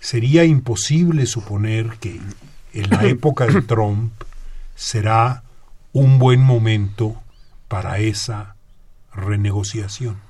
[0.00, 2.20] Sería imposible suponer que
[2.72, 4.12] en la época de Trump
[4.74, 5.44] será
[5.92, 7.23] un buen momento
[7.74, 8.54] para esa
[9.12, 10.20] renegociación.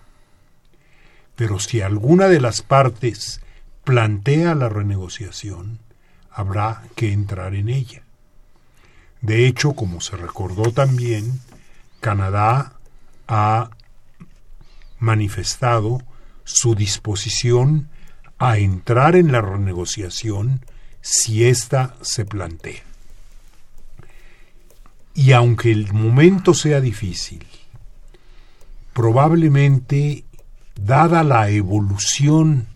[1.37, 3.43] Pero si alguna de las partes
[3.85, 5.79] plantea la renegociación,
[6.31, 8.03] habrá que entrar en ella.
[9.21, 11.43] De hecho, como se recordó también,
[12.01, 12.79] Canadá
[13.29, 13.69] ha
[14.99, 16.01] manifestado
[16.45, 17.91] su disposición
[18.39, 20.65] a entrar en la renegociación
[21.03, 22.94] si ésta se plantea.
[25.15, 27.47] Y aunque el momento sea difícil,
[28.93, 30.25] probablemente,
[30.75, 32.67] dada la evolución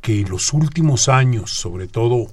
[0.00, 2.28] que los últimos años, sobre todo,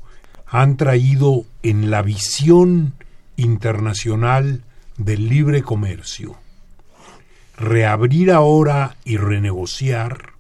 [0.47, 2.93] han traído en la visión
[3.35, 4.63] internacional
[4.97, 6.37] del libre comercio,
[7.57, 10.35] reabrir ahora y renegociar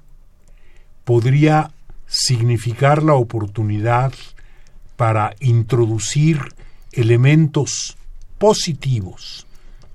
[1.03, 1.71] podría
[2.07, 4.13] significar la oportunidad
[4.95, 6.39] para introducir
[6.91, 7.97] elementos
[8.37, 9.47] positivos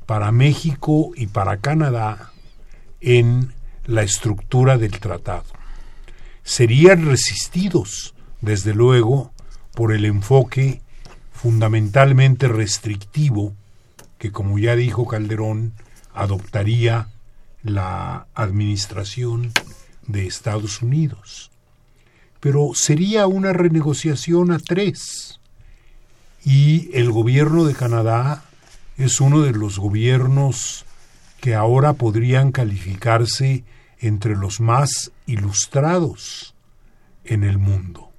[0.06, 2.32] para México y para Canadá
[3.00, 3.52] en
[3.86, 5.44] la estructura del tratado.
[6.42, 9.32] Serían resistidos, desde luego,
[9.74, 10.82] por el enfoque
[11.32, 13.54] fundamentalmente restrictivo
[14.18, 15.72] que, como ya dijo Calderón,
[16.12, 17.08] adoptaría
[17.62, 19.52] la administración
[20.06, 21.50] de Estados Unidos.
[22.40, 25.39] Pero sería una renegociación a tres.
[26.44, 28.44] Y el gobierno de Canadá
[28.96, 30.84] es uno de los gobiernos
[31.40, 33.64] que ahora podrían calificarse
[33.98, 36.54] entre los más ilustrados
[37.24, 38.10] en el mundo.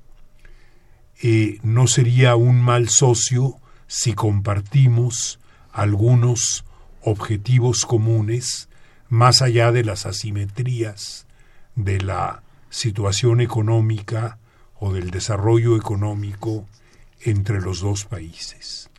[1.21, 3.57] Eh, no sería un mal socio
[3.87, 5.39] si compartimos
[5.71, 6.65] algunos
[7.01, 8.69] objetivos comunes
[9.09, 11.27] más allá de las asimetrías
[11.75, 14.37] de la situación económica
[14.79, 16.65] o del desarrollo económico
[17.23, 18.89] entre los dos países.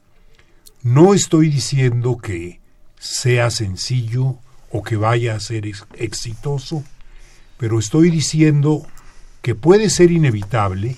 [0.82, 2.60] No estoy diciendo que
[2.98, 4.38] sea sencillo
[4.70, 5.64] o que vaya a ser
[5.94, 6.84] exitoso,
[7.58, 8.86] pero estoy diciendo
[9.42, 10.96] que puede ser inevitable,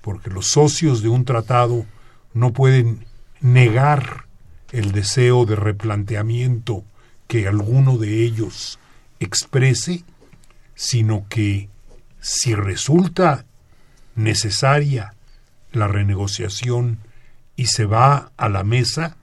[0.00, 1.86] porque los socios de un tratado
[2.34, 3.04] no pueden
[3.40, 4.26] negar
[4.72, 6.84] el deseo de replanteamiento
[7.26, 8.78] que alguno de ellos
[9.20, 10.04] exprese,
[10.74, 11.68] sino que
[12.20, 13.44] si resulta
[14.14, 15.14] necesaria
[15.72, 16.98] la renegociación
[17.56, 19.16] y se va a la mesa,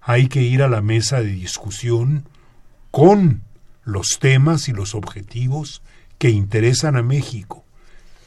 [0.00, 2.24] hay que ir a la mesa de discusión
[2.90, 3.42] con
[3.84, 5.82] los temas y los objetivos
[6.18, 7.64] que interesan a México,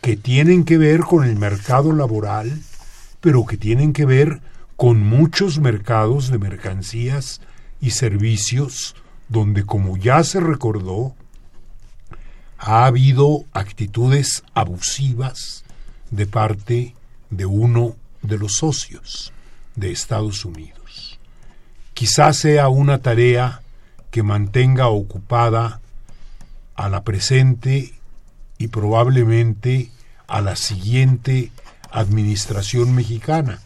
[0.01, 2.61] que tienen que ver con el mercado laboral,
[3.21, 4.41] pero que tienen que ver
[4.75, 7.41] con muchos mercados de mercancías
[7.81, 8.95] y servicios
[9.27, 11.15] donde, como ya se recordó,
[12.57, 15.63] ha habido actitudes abusivas
[16.11, 16.95] de parte
[17.29, 19.33] de uno de los socios
[19.75, 21.19] de Estados Unidos.
[21.93, 23.61] Quizás sea una tarea
[24.11, 25.81] que mantenga ocupada
[26.75, 27.93] a la presente
[28.57, 29.91] y probablemente
[30.27, 31.51] a la siguiente
[31.91, 33.59] administración mexicana,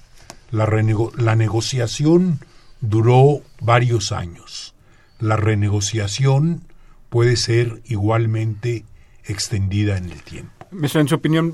[0.51, 2.39] la, negociación
[2.79, 4.75] duró varios años.
[5.19, 6.61] La renegociación
[7.09, 8.85] puede ser igualmente
[9.25, 10.52] extendida en el tiempo.
[10.81, 11.53] En su opinión,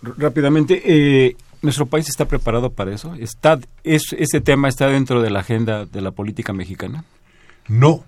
[0.00, 3.14] rápidamente, eh, ¿nuestro país está preparado para eso?
[3.14, 7.04] ¿Está, es, ¿Ese tema está dentro de la agenda de la política mexicana?
[7.68, 8.04] No.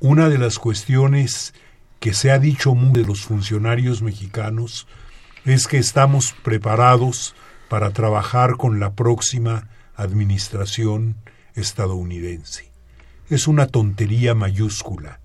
[0.00, 1.54] Una de las cuestiones
[1.98, 4.86] que se ha dicho muy de los funcionarios mexicanos
[5.44, 7.34] es que estamos preparados
[7.68, 11.16] para trabajar con la próxima administración
[11.54, 12.70] estadounidense.
[13.30, 15.20] Es una tontería mayúscula.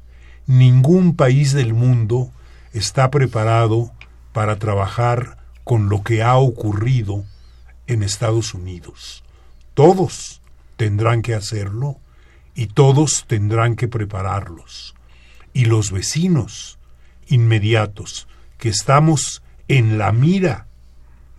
[0.48, 2.32] Ningún país del mundo
[2.74, 3.92] está preparado
[4.40, 5.36] para trabajar
[5.66, 7.26] con lo que ha ocurrido
[7.88, 9.22] en Estados Unidos.
[9.74, 10.42] Todos
[10.78, 11.98] tendrán que hacerlo
[12.56, 14.96] y todos tendrán que prepararlos.
[15.52, 16.80] Y los vecinos
[17.28, 20.68] inmediatos que estamos en la mira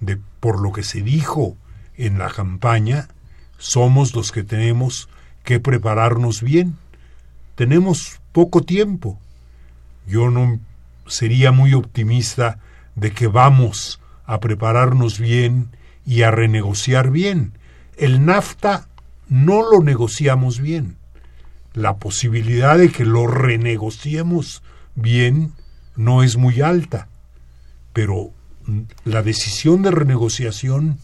[0.00, 1.56] de por lo que se dijo
[1.96, 3.08] en la campaña,
[3.56, 5.08] somos los que tenemos
[5.42, 6.76] que prepararnos bien.
[7.54, 9.18] Tenemos poco tiempo.
[10.06, 10.60] Yo no
[11.06, 12.58] sería muy optimista
[12.94, 15.70] de que vamos a prepararnos bien
[16.06, 17.52] y a renegociar bien.
[17.96, 18.88] El NAFTA
[19.28, 20.96] no lo negociamos bien.
[21.74, 24.62] La posibilidad de que lo renegociemos
[24.94, 25.52] bien
[25.96, 27.08] no es muy alta,
[27.92, 28.30] pero
[29.04, 30.98] la decisión de renegociación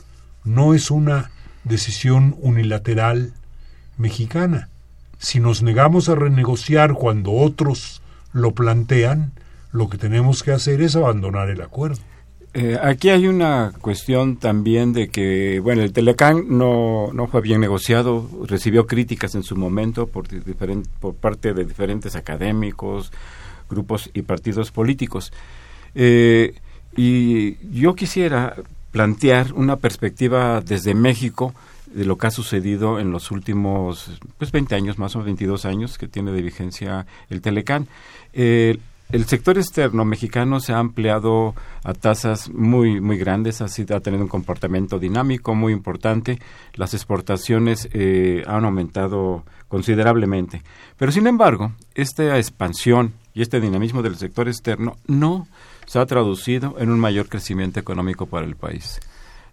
[0.44, 1.30] no es una
[1.64, 3.34] decisión unilateral
[3.96, 4.68] mexicana.
[5.18, 9.32] Si nos negamos a renegociar cuando otros lo plantean,
[9.76, 12.00] lo que tenemos que hacer es abandonar el acuerdo.
[12.54, 17.60] Eh, aquí hay una cuestión también de que, bueno, el Telecán no, no fue bien
[17.60, 20.26] negociado, recibió críticas en su momento por,
[21.20, 23.12] parte de diferentes académicos,
[23.68, 25.34] grupos y partidos políticos.
[25.94, 26.54] Eh,
[26.96, 28.56] y yo quisiera
[28.90, 31.52] plantear una perspectiva desde México
[31.92, 35.66] de lo que ha sucedido en los últimos pues 20 años, más o menos 22
[35.66, 37.86] años que tiene de vigencia el Telecán.
[38.32, 38.78] Eh,
[39.10, 41.54] el sector externo mexicano se ha ampliado
[41.84, 46.40] a tasas muy muy grandes, ha, sido, ha tenido un comportamiento dinámico muy importante.
[46.74, 50.62] Las exportaciones eh, han aumentado considerablemente.
[50.96, 55.46] Pero sin embargo, esta expansión y este dinamismo del sector externo no
[55.86, 59.00] se ha traducido en un mayor crecimiento económico para el país.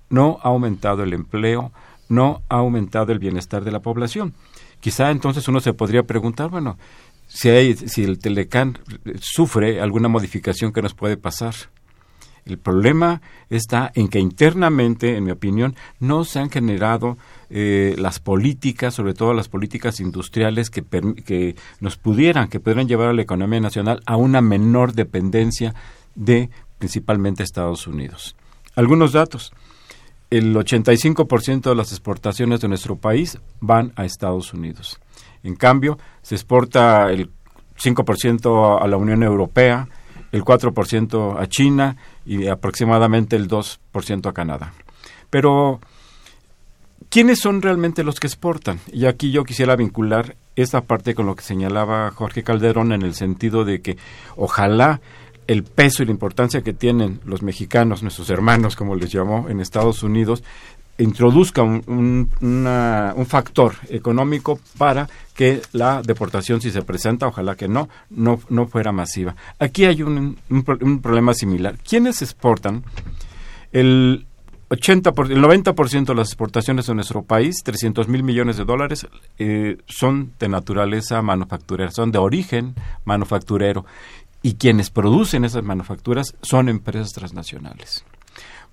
[0.09, 1.71] No ha aumentado el empleo,
[2.09, 4.33] no ha aumentado el bienestar de la población.
[4.79, 6.77] Quizá entonces uno se podría preguntar, bueno,
[7.28, 8.80] si, hay, si el Telecán
[9.19, 11.55] sufre alguna modificación que nos puede pasar.
[12.45, 17.17] El problema está en que internamente, en mi opinión, no se han generado
[17.49, 20.84] eh, las políticas, sobre todo las políticas industriales que,
[21.26, 25.74] que nos pudieran, que pudieran llevar a la economía nacional a una menor dependencia
[26.15, 26.49] de
[26.80, 28.36] principalmente Estados Unidos.
[28.76, 29.53] Algunos datos.
[30.30, 34.99] El 85% de las exportaciones de nuestro país van a Estados Unidos.
[35.43, 37.29] En cambio, se exporta el
[37.81, 39.87] 5% a la Unión Europea,
[40.31, 44.73] el 4% a China y aproximadamente el 2% a Canadá.
[45.29, 45.79] Pero,
[47.09, 48.79] ¿quiénes son realmente los que exportan?
[48.91, 53.15] Y aquí yo quisiera vincular esta parte con lo que señalaba Jorge Calderón en el
[53.15, 53.97] sentido de que
[54.35, 55.01] ojalá
[55.47, 59.59] el peso y la importancia que tienen los mexicanos, nuestros hermanos, como les llamó, en
[59.59, 60.43] Estados Unidos,
[60.97, 67.89] introduzca un, un, factor económico para que la deportación, si se presenta, ojalá que no,
[68.09, 69.35] no, no fuera masiva.
[69.59, 71.77] Aquí hay un, un problema similar.
[71.79, 72.83] ¿Quiénes exportan?
[73.71, 74.27] El
[74.69, 79.77] 80 el 90% de las exportaciones de nuestro país, 300 mil millones de dólares, eh,
[79.87, 82.75] son de naturaleza manufacturera, son de origen
[83.05, 83.85] manufacturero.
[84.41, 88.03] Y quienes producen esas manufacturas son empresas transnacionales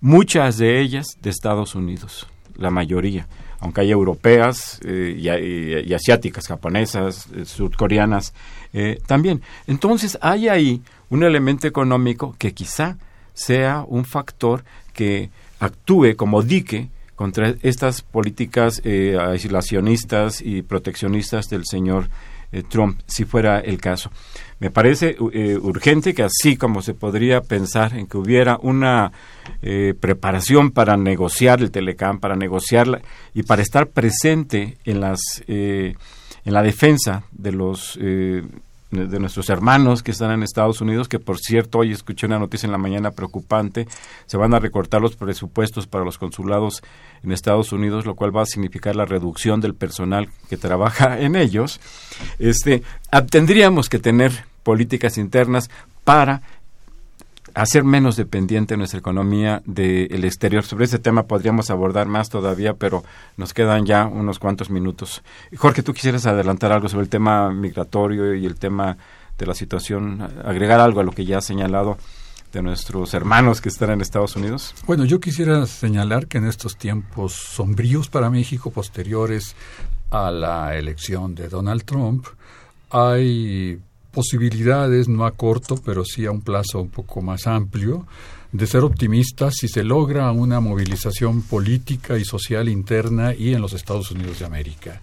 [0.01, 2.27] muchas de ellas de Estados Unidos,
[2.57, 3.27] la mayoría,
[3.61, 5.15] aunque hay europeas eh,
[5.87, 8.33] y, asiáticas, japonesas, eh, surcoreanas
[8.73, 9.43] eh, también.
[9.67, 12.97] Entonces hay ahí un elemento económico que quizá
[13.35, 22.09] sea un factor que actúe como dique contra estas políticas aislacionistas y proteccionistas del señor
[22.71, 24.11] Trump, si fuera el caso.
[24.61, 29.11] Me parece eh, urgente que así como se podría pensar en que hubiera una
[29.63, 33.01] eh, preparación para negociar el Telecam, para negociarla
[33.33, 35.95] y para estar presente en las eh,
[36.45, 37.99] en la defensa de los
[38.91, 42.67] de nuestros hermanos que están en Estados Unidos, que por cierto hoy escuché una noticia
[42.67, 43.87] en la mañana preocupante,
[44.27, 46.83] se van a recortar los presupuestos para los consulados
[47.23, 51.37] en Estados Unidos, lo cual va a significar la reducción del personal que trabaja en
[51.37, 51.81] ellos.
[52.41, 52.83] Este,
[53.31, 55.71] tendríamos que tener políticas internas
[56.05, 56.43] para
[57.55, 60.65] hacer menos dependiente nuestra economía del exterior.
[60.65, 63.03] Sobre ese tema podríamos abordar más todavía, pero
[63.37, 65.23] nos quedan ya unos cuantos minutos.
[65.57, 68.97] Jorge, ¿tú quisieras adelantar algo sobre el tema migratorio y el tema
[69.39, 71.97] de la situación, agregar algo a lo que ya ha señalado
[72.53, 74.75] de nuestros hermanos que están en Estados Unidos?
[74.87, 79.57] Bueno, yo quisiera señalar que en estos tiempos sombríos para México, posteriores
[80.11, 82.27] a la elección de Donald Trump,
[82.91, 83.81] hay
[84.11, 88.07] posibilidades, no a corto, pero sí a un plazo un poco más amplio,
[88.53, 93.73] de ser optimistas si se logra una movilización política y social interna y en los
[93.73, 95.01] Estados Unidos de América.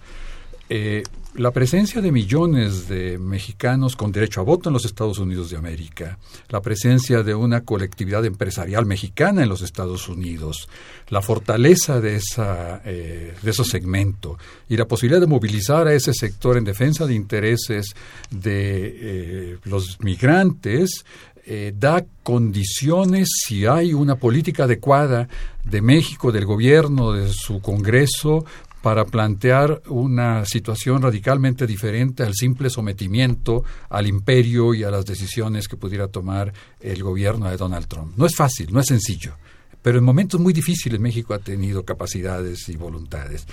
[0.70, 1.03] Eh,
[1.38, 5.58] la presencia de millones de mexicanos con derecho a voto en los Estados Unidos de
[5.58, 6.18] América,
[6.50, 10.68] la presencia de una colectividad empresarial mexicana en los Estados Unidos,
[11.10, 16.12] la fortaleza de, esa, eh, de ese segmento y la posibilidad de movilizar a ese
[16.12, 17.94] sector en defensa de intereses
[18.32, 21.06] de eh, los migrantes
[21.50, 25.30] eh, da condiciones, si hay una política adecuada
[25.64, 28.44] de México, del gobierno, de su Congreso,
[28.88, 35.68] para plantear una situación radicalmente diferente al simple sometimiento al imperio y a las decisiones
[35.68, 38.14] que pudiera tomar el gobierno de Donald Trump.
[38.16, 39.34] No es fácil, no es sencillo,
[39.82, 43.46] pero en momentos muy difíciles México ha tenido capacidades y voluntades.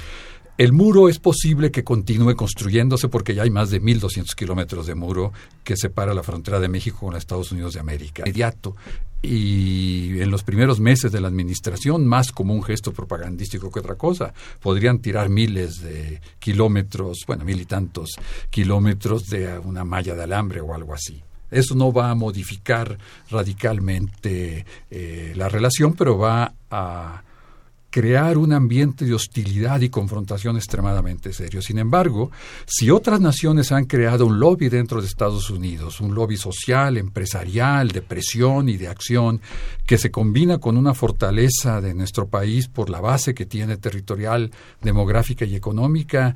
[0.57, 4.95] El muro es posible que continúe construyéndose porque ya hay más de 1.200 kilómetros de
[4.95, 5.33] muro
[5.65, 8.23] que separa la frontera de México con los Estados Unidos de América.
[8.25, 8.77] Inmediato
[9.25, 13.97] y en los primeros meses de la administración, más como un gesto propagandístico que otra
[13.97, 18.11] cosa, podrían tirar miles de kilómetros, bueno, mil y tantos
[18.51, 21.23] kilómetros de una malla de alambre o algo así.
[21.51, 22.99] Eso no va a modificar
[23.31, 27.23] radicalmente eh, la relación, pero va a
[27.95, 31.63] crear un ambiente de hostilidad y confrontación extremadamente serio.
[31.63, 32.33] Sin embargo,
[32.67, 37.93] si otras naciones han creado un lobby dentro de Estados Unidos, un lobby social, empresarial,
[37.93, 39.41] de presión y de acción,
[39.87, 44.51] que se combina con una fortaleza de nuestro país por la base que tiene territorial,
[44.83, 46.35] demográfica y económica,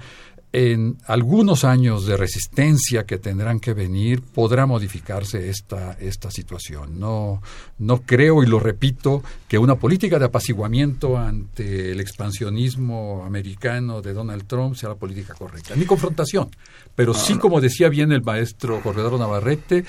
[0.52, 6.98] en algunos años de resistencia que tendrán que venir podrá modificarse esta, esta situación.
[6.98, 7.42] No,
[7.78, 14.14] no creo, y lo repito, que una política de apaciguamiento ante el expansionismo americano de
[14.14, 15.76] Donald Trump sea la política correcta.
[15.76, 16.48] Ni confrontación,
[16.94, 19.84] pero sí, como decía bien el maestro Corredor Navarrete,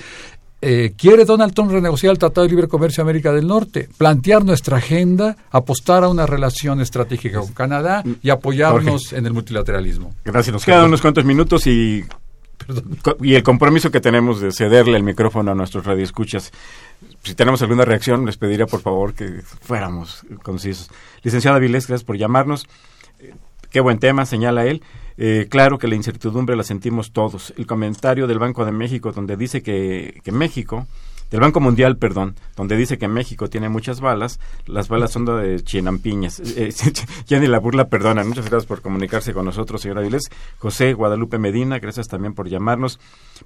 [0.62, 3.88] eh, ¿Quiere Donald Trump renegociar el Tratado de Libre Comercio de América del Norte?
[3.96, 10.14] Plantear nuestra agenda, apostar a una relación estratégica con Canadá y apoyarnos en el multilateralismo.
[10.24, 10.52] Gracias.
[10.52, 12.04] Nos quedan unos cuantos minutos y,
[13.22, 16.52] y el compromiso que tenemos de cederle el micrófono a nuestros radioescuchas.
[17.22, 20.90] Si tenemos alguna reacción, les pediría por favor que fuéramos concisos.
[21.22, 22.66] Licenciada Vilés, gracias por llamarnos.
[23.70, 24.82] Qué buen tema, señala él.
[25.22, 27.52] Eh, claro que la incertidumbre la sentimos todos.
[27.58, 30.86] El comentario del Banco de México donde dice que, que México,
[31.30, 35.62] del Banco Mundial, perdón, donde dice que México tiene muchas balas, las balas son de
[35.62, 36.40] chinampiñas.
[36.56, 36.72] Eh,
[37.26, 38.24] ya la burla perdona.
[38.24, 40.30] Muchas gracias por comunicarse con nosotros, señora Vilés.
[40.56, 42.98] José Guadalupe Medina, gracias también por llamarnos.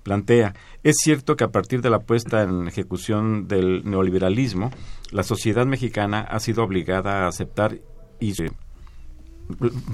[0.05, 0.55] Plantea,
[0.85, 4.70] es cierto que a partir de la puesta en ejecución del neoliberalismo,
[5.11, 7.81] la sociedad mexicana ha sido obligada a aceptar
[8.20, 8.33] y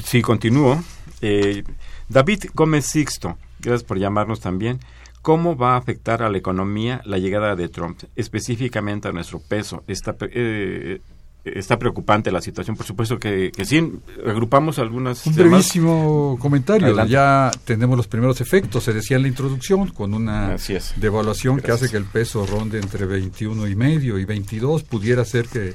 [0.04, 0.82] Sí, continúo.
[1.20, 1.64] Eh,
[2.08, 4.80] David Gómez Sixto, gracias por llamarnos también.
[5.22, 9.84] ¿Cómo va a afectar a la economía la llegada de Trump, específicamente a nuestro peso?
[9.86, 11.00] Está, eh,
[11.44, 13.92] está preocupante la situación, por supuesto que, que sí.
[14.26, 15.26] Agrupamos algunas.
[15.26, 17.04] Un brevísimo comentario.
[17.06, 18.84] Ya tenemos los primeros efectos.
[18.84, 20.56] Se decía en la introducción, con una
[20.96, 24.84] devaluación que hace que el peso ronde entre 21 y medio y 22.
[24.84, 25.74] Pudiera ser que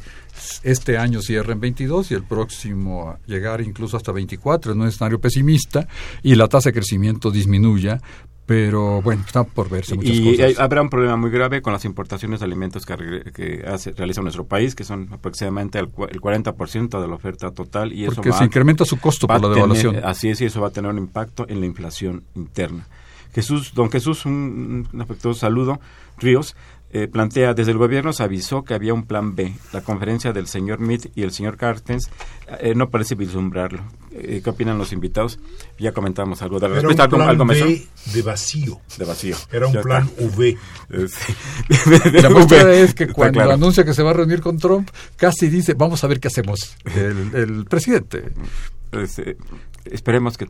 [0.63, 5.19] este año cierre en 22 y el próximo llegar incluso hasta 24 en un escenario
[5.19, 5.87] pesimista
[6.23, 8.01] y la tasa de crecimiento disminuya
[8.45, 10.59] pero bueno, está por verse muchas y cosas.
[10.59, 12.95] habrá un problema muy grave con las importaciones de alimentos que,
[13.33, 17.91] que hace, realiza nuestro país, que son aproximadamente el, el 40% de la oferta total.
[17.91, 19.97] y Porque eso se incrementa su costo por la devaluación.
[20.03, 22.85] así es, y eso va a tener un impacto en la inflación interna.
[23.33, 25.79] Jesús, don Jesús, un, un afectuoso saludo.
[26.17, 26.55] Ríos,
[26.97, 29.53] eh, plantea, desde el gobierno se avisó que había un plan B.
[29.73, 32.09] La conferencia del señor Meade y el señor Cartens
[32.61, 33.83] eh, no parece vislumbrarlo.
[34.13, 35.37] Eh, ¿Qué opinan los invitados?
[35.77, 38.79] Ya comentamos algo de Era un ¿Algo, plan algo B de vacío.
[38.97, 39.35] De vacío.
[39.51, 40.37] Era un Ya plan está.
[40.37, 40.57] V.
[42.21, 43.51] La muestra es que cuando claro.
[43.55, 46.77] anuncia que se va a reunir con Trump, casi dice, vamos a ver qué hacemos.
[46.95, 48.31] El, el presidente.
[48.93, 49.35] Este,
[49.83, 50.47] esperemos que,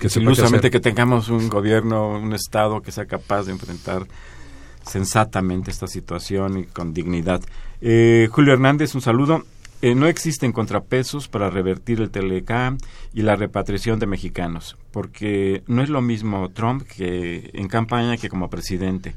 [0.00, 0.70] Que hacer.
[0.72, 4.04] que tengamos un gobierno, un Estado que sea capaz de enfrentar
[4.88, 7.42] sensatamente esta situación y con dignidad.
[7.80, 9.44] Eh, Julio Hernández, un saludo.
[9.80, 12.78] Eh, no existen contrapesos para revertir el Telecam
[13.14, 18.28] y la repatriación de mexicanos, porque no es lo mismo Trump que en campaña que
[18.28, 19.14] como presidente.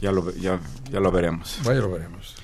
[0.00, 0.58] Ya lo, ya,
[0.90, 1.60] ya lo veremos.
[1.64, 2.34] Vaya, lo veremos.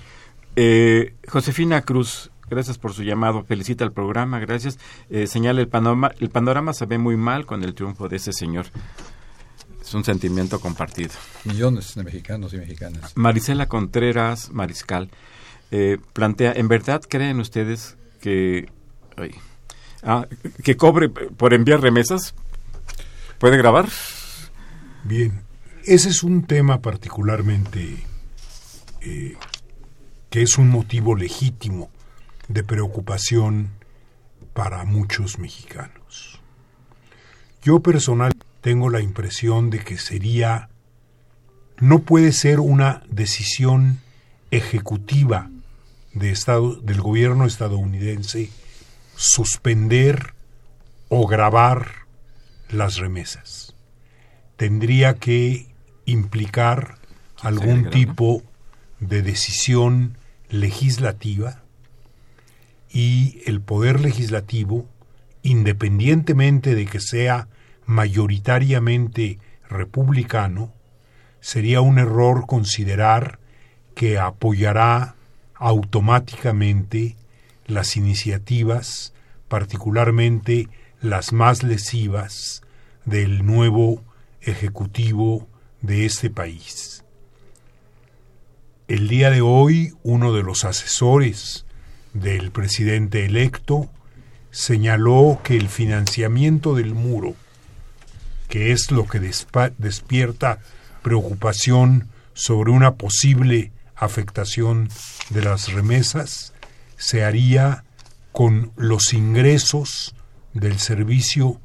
[0.55, 3.43] Eh, Josefina Cruz, gracias por su llamado.
[3.43, 4.79] Felicita el programa, gracias.
[5.09, 8.33] Eh, señala el panorama, el panorama se ve muy mal con el triunfo de ese
[8.33, 8.67] señor.
[9.91, 11.11] Es un sentimiento compartido.
[11.43, 13.11] Millones de mexicanos y mexicanas.
[13.17, 15.11] Marisela Contreras Mariscal
[15.73, 18.69] eh, plantea, ¿en verdad creen ustedes que
[19.17, 19.35] ay,
[20.05, 20.29] ah,
[20.63, 22.37] que cobre por enviar remesas?
[23.41, 23.89] ¿Puede grabar?
[25.03, 25.43] Bien,
[25.85, 28.07] ese es un tema particularmente
[29.01, 29.35] eh,
[30.31, 31.91] que es un motivo legítimo
[32.47, 33.71] de preocupación
[34.53, 36.41] para muchos mexicanos.
[37.61, 38.31] Yo personal
[38.61, 40.69] tengo la impresión de que sería,
[41.79, 44.01] no puede ser una decisión
[44.51, 45.51] ejecutiva
[46.13, 48.51] de Estado, del gobierno estadounidense
[49.17, 50.35] suspender
[51.09, 51.93] o grabar
[52.69, 53.75] las remesas.
[54.57, 55.67] Tendría que
[56.05, 56.99] implicar
[57.41, 58.43] algún tipo
[58.99, 61.63] de decisión legislativa
[62.93, 64.87] y el poder legislativo,
[65.43, 67.49] independientemente de que sea
[67.91, 70.73] mayoritariamente republicano,
[71.41, 73.41] sería un error considerar
[73.97, 75.17] que apoyará
[75.57, 77.17] automáticamente
[77.67, 79.13] las iniciativas,
[79.49, 80.69] particularmente
[81.01, 82.63] las más lesivas,
[83.07, 84.05] del nuevo
[84.41, 85.49] ejecutivo
[85.83, 87.05] de este país.
[88.87, 91.67] El día de hoy, uno de los asesores
[92.15, 93.91] del presidente electo
[94.53, 97.35] señaló que el financiamiento del muro,
[98.51, 100.59] que es lo que despierta
[101.03, 104.89] preocupación sobre una posible afectación
[105.31, 106.53] de las remesas,
[106.97, 107.85] se haría
[108.33, 110.15] con los ingresos
[110.53, 111.61] del servicio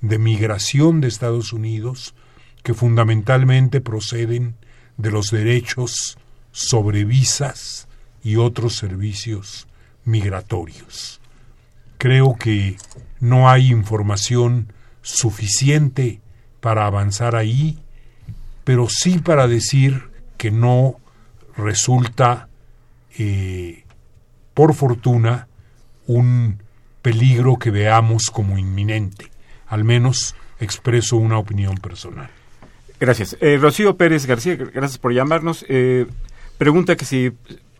[0.00, 2.14] de migración de Estados Unidos,
[2.62, 4.56] que fundamentalmente proceden
[4.96, 6.16] de los derechos
[6.50, 7.88] sobre visas
[8.24, 9.68] y otros servicios
[10.04, 11.20] migratorios.
[11.98, 12.78] Creo que
[13.20, 14.72] no hay información
[15.02, 16.21] suficiente
[16.62, 17.76] para avanzar ahí,
[18.62, 20.04] pero sí para decir
[20.38, 20.94] que no
[21.56, 22.48] resulta,
[23.18, 23.82] eh,
[24.54, 25.48] por fortuna,
[26.06, 26.62] un
[27.02, 29.28] peligro que veamos como inminente.
[29.66, 32.30] Al menos expreso una opinión personal.
[33.00, 33.36] Gracias.
[33.40, 35.66] Eh, Rocío Pérez García, gracias por llamarnos.
[35.68, 36.06] Eh,
[36.58, 37.32] pregunta que si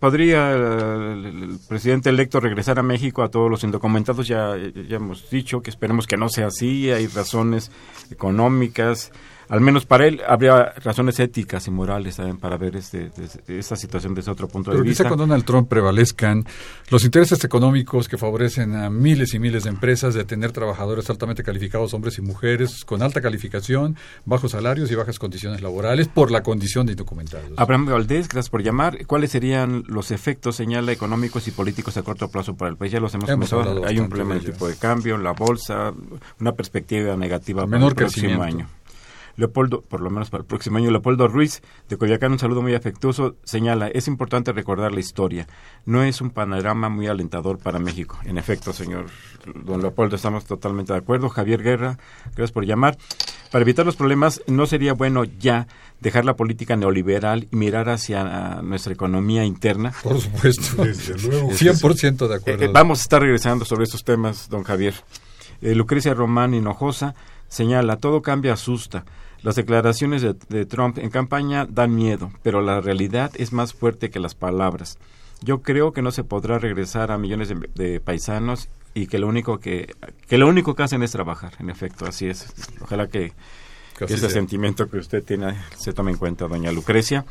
[0.03, 4.27] podría el presidente electo regresar a México a todos los indocumentados.
[4.27, 6.91] Ya, ya hemos dicho que esperemos que no sea así.
[6.91, 7.71] Hay razones
[8.11, 9.13] económicas,
[9.49, 13.11] al menos para él habría razones éticas y morales también para ver este,
[13.49, 15.05] esta situación desde otro punto de vista.
[15.05, 16.45] Pero con Donald Trump prevalezcan
[16.91, 21.43] los intereses económicos que favorecen a miles y miles de empresas de tener trabajadores altamente
[21.43, 26.43] calificados, hombres y mujeres, con alta calificación, bajos salarios y bajas condiciones laborales por la
[26.43, 27.53] condición de indocumentados.
[27.57, 29.07] Abraham Valdés, gracias por llamar.
[29.07, 32.93] ¿Cuáles serían los efectos, señala, económicos y políticos a corto plazo para el país?
[32.93, 33.53] Ya los hemos, hemos
[33.87, 35.93] Hay un problema de tipo de cambio, la bolsa,
[36.41, 38.69] una perspectiva negativa para el próximo año.
[39.37, 42.75] Leopoldo, por lo menos para el próximo año, Leopoldo Ruiz de Coyacán, un saludo muy
[42.75, 45.47] afectuoso, señala, es importante recordar la historia.
[45.87, 48.19] No es un panorama muy alentador para México.
[48.25, 49.07] En efecto, señor
[49.65, 51.29] don Leopoldo, estamos totalmente de acuerdo.
[51.29, 52.97] Javier Guerra, gracias por llamar.
[53.51, 55.67] Para evitar los problemas, ¿no sería bueno ya
[56.01, 59.93] dejar la política neoliberal y mirar hacia nuestra economía interna?
[60.03, 60.83] Por supuesto.
[60.85, 61.51] Desde luego.
[61.51, 62.63] 100% de acuerdo.
[62.63, 64.95] Eh, eh, vamos a estar regresando sobre estos temas, don Javier.
[65.61, 67.15] Eh, Lucrecia Román Hinojosa
[67.53, 69.05] señala, todo cambia asusta.
[69.43, 74.21] Las declaraciones de, Trump en campaña dan miedo, pero la realidad es más fuerte que
[74.21, 74.99] las palabras.
[75.41, 79.59] Yo creo que no se podrá regresar a millones de, paisanos y que lo único
[79.59, 79.95] que,
[80.29, 81.55] que lo único que hacen es trabajar.
[81.59, 82.47] En efecto, así es.
[82.81, 83.33] Ojalá que,
[83.99, 87.25] que ese sentimiento que usted tiene se tome en cuenta, doña Lucrecia.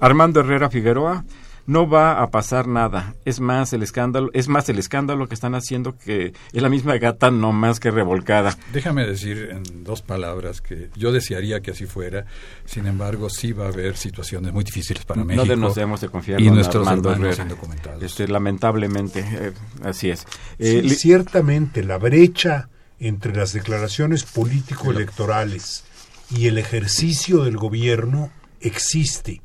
[0.00, 1.24] Armando Herrera Figueroa
[1.66, 3.14] no va a pasar nada.
[3.24, 6.96] Es más el escándalo, es más el escándalo que están haciendo que es la misma
[6.98, 8.56] gata no más que revolcada.
[8.72, 12.26] Déjame decir en dos palabras que yo desearía que así fuera.
[12.64, 15.46] Sin embargo, sí va a haber situaciones muy difíciles para México.
[15.46, 18.02] No nos debemos de confiar y nuestros hermanos indocumentados.
[18.02, 19.52] Este, lamentablemente, eh,
[19.82, 20.26] así es.
[20.58, 25.84] Eh, ciertamente la brecha entre las declaraciones político-electorales
[26.30, 29.42] y el ejercicio del gobierno existe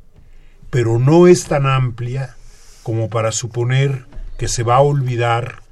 [0.70, 2.36] pero no es tan amplia
[2.82, 4.06] como para suponer
[4.38, 5.62] que se va a olvidar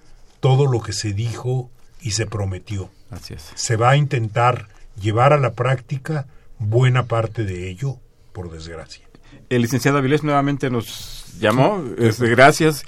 [0.41, 1.71] todo lo que se dijo
[2.01, 2.91] y se prometió.
[3.11, 3.51] Así es.
[3.55, 4.69] Se va a intentar
[5.01, 6.27] llevar a la práctica
[6.59, 7.97] buena parte de ello,
[8.33, 9.05] por desgracia.
[9.49, 11.83] El licenciado Avilés nuevamente nos llamó,
[12.19, 12.85] gracias.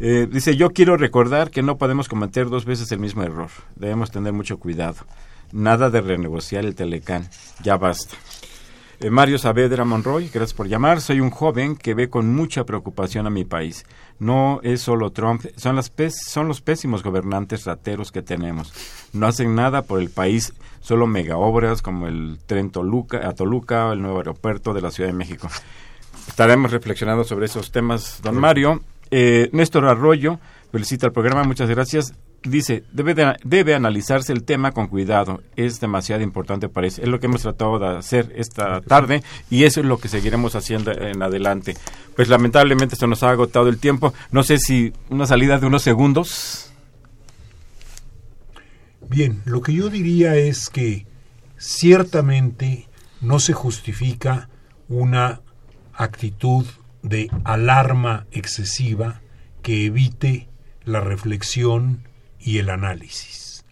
[0.00, 3.50] Eh, dice, yo quiero recordar que no podemos cometer dos veces el mismo error.
[3.76, 5.06] Debemos tener mucho cuidado.
[5.52, 7.28] Nada de renegociar el Telecán.
[7.62, 8.16] Ya basta.
[9.02, 11.00] Eh, Mario Saavedra Monroy, gracias por llamar.
[11.00, 13.86] Soy un joven que ve con mucha preocupación a mi país.
[14.18, 15.90] No es solo Trump, son, las
[16.22, 18.74] son los pésimos gobernantes rateros que tenemos.
[19.14, 24.02] No hacen nada por el país, solo megaobras como el tren Toluca, a Toluca, el
[24.02, 25.48] nuevo aeropuerto de la Ciudad de México.
[26.28, 28.82] Estaremos reflexionando sobre esos temas, don Mario.
[29.10, 30.38] Eh, Néstor Arroyo,
[30.72, 32.12] felicita el programa, muchas gracias
[32.42, 37.02] dice, debe, debe analizarse el tema con cuidado, es demasiado importante para eso.
[37.02, 40.54] Es lo que hemos tratado de hacer esta tarde y eso es lo que seguiremos
[40.54, 41.74] haciendo en adelante.
[42.16, 44.14] Pues lamentablemente se nos ha agotado el tiempo.
[44.30, 46.72] No sé si una salida de unos segundos.
[49.08, 51.06] Bien, lo que yo diría es que
[51.58, 52.88] ciertamente
[53.20, 54.48] no se justifica
[54.88, 55.40] una
[55.92, 56.64] actitud
[57.02, 59.20] de alarma excesiva
[59.62, 60.48] que evite
[60.84, 62.08] la reflexión
[62.40, 63.64] y el análisis.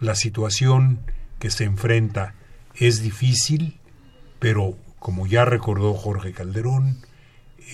[0.00, 1.00] La situación
[1.38, 2.34] que se enfrenta
[2.74, 3.78] es difícil,
[4.38, 6.98] pero como ya recordó Jorge Calderón,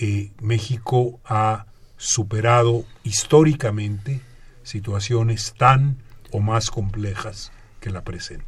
[0.01, 1.65] eh, México ha
[1.97, 4.21] superado históricamente
[4.63, 5.97] situaciones tan
[6.31, 8.45] o más complejas que la presente.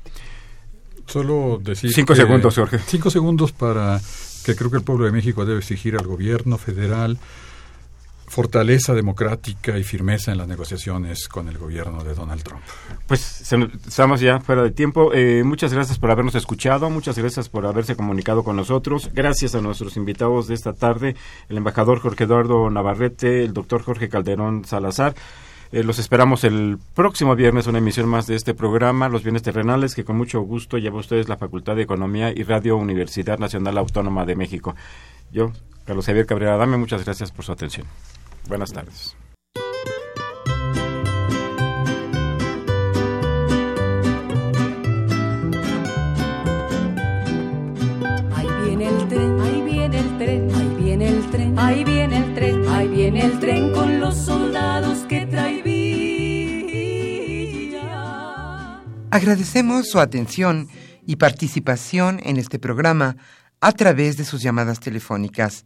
[1.06, 2.80] Solo decir cinco segundos, Jorge.
[2.80, 3.99] Cinco segundos para
[4.45, 7.18] que creo que el pueblo de México debe exigir al gobierno federal
[8.32, 12.61] fortaleza democrática y firmeza en las negociaciones con el gobierno de Donald Trump.
[13.05, 15.11] Pues estamos ya fuera de tiempo.
[15.13, 19.09] Eh, muchas gracias por habernos escuchado, muchas gracias por haberse comunicado con nosotros.
[19.13, 21.17] Gracias a nuestros invitados de esta tarde,
[21.49, 25.13] el embajador Jorge Eduardo Navarrete, el doctor Jorge Calderón Salazar.
[25.73, 29.93] Eh, los esperamos el próximo viernes, una emisión más de este programa, Los Bienes Terrenales,
[29.93, 33.77] que con mucho gusto lleva a ustedes la Facultad de Economía y Radio Universidad Nacional
[33.77, 34.73] Autónoma de México.
[35.34, 35.51] Yo,
[35.86, 37.86] Carlos Javier Cabrera Dame, muchas gracias por su atención.
[38.47, 39.15] Buenas tardes.
[48.35, 52.33] Ahí viene el tren, ahí viene el tren, ahí viene el tren, ahí viene el
[52.33, 55.61] tren, ahí viene el tren con los soldados que trae
[59.13, 60.69] Agradecemos su atención
[61.05, 63.17] y participación en este programa
[63.59, 65.65] a través de sus llamadas telefónicas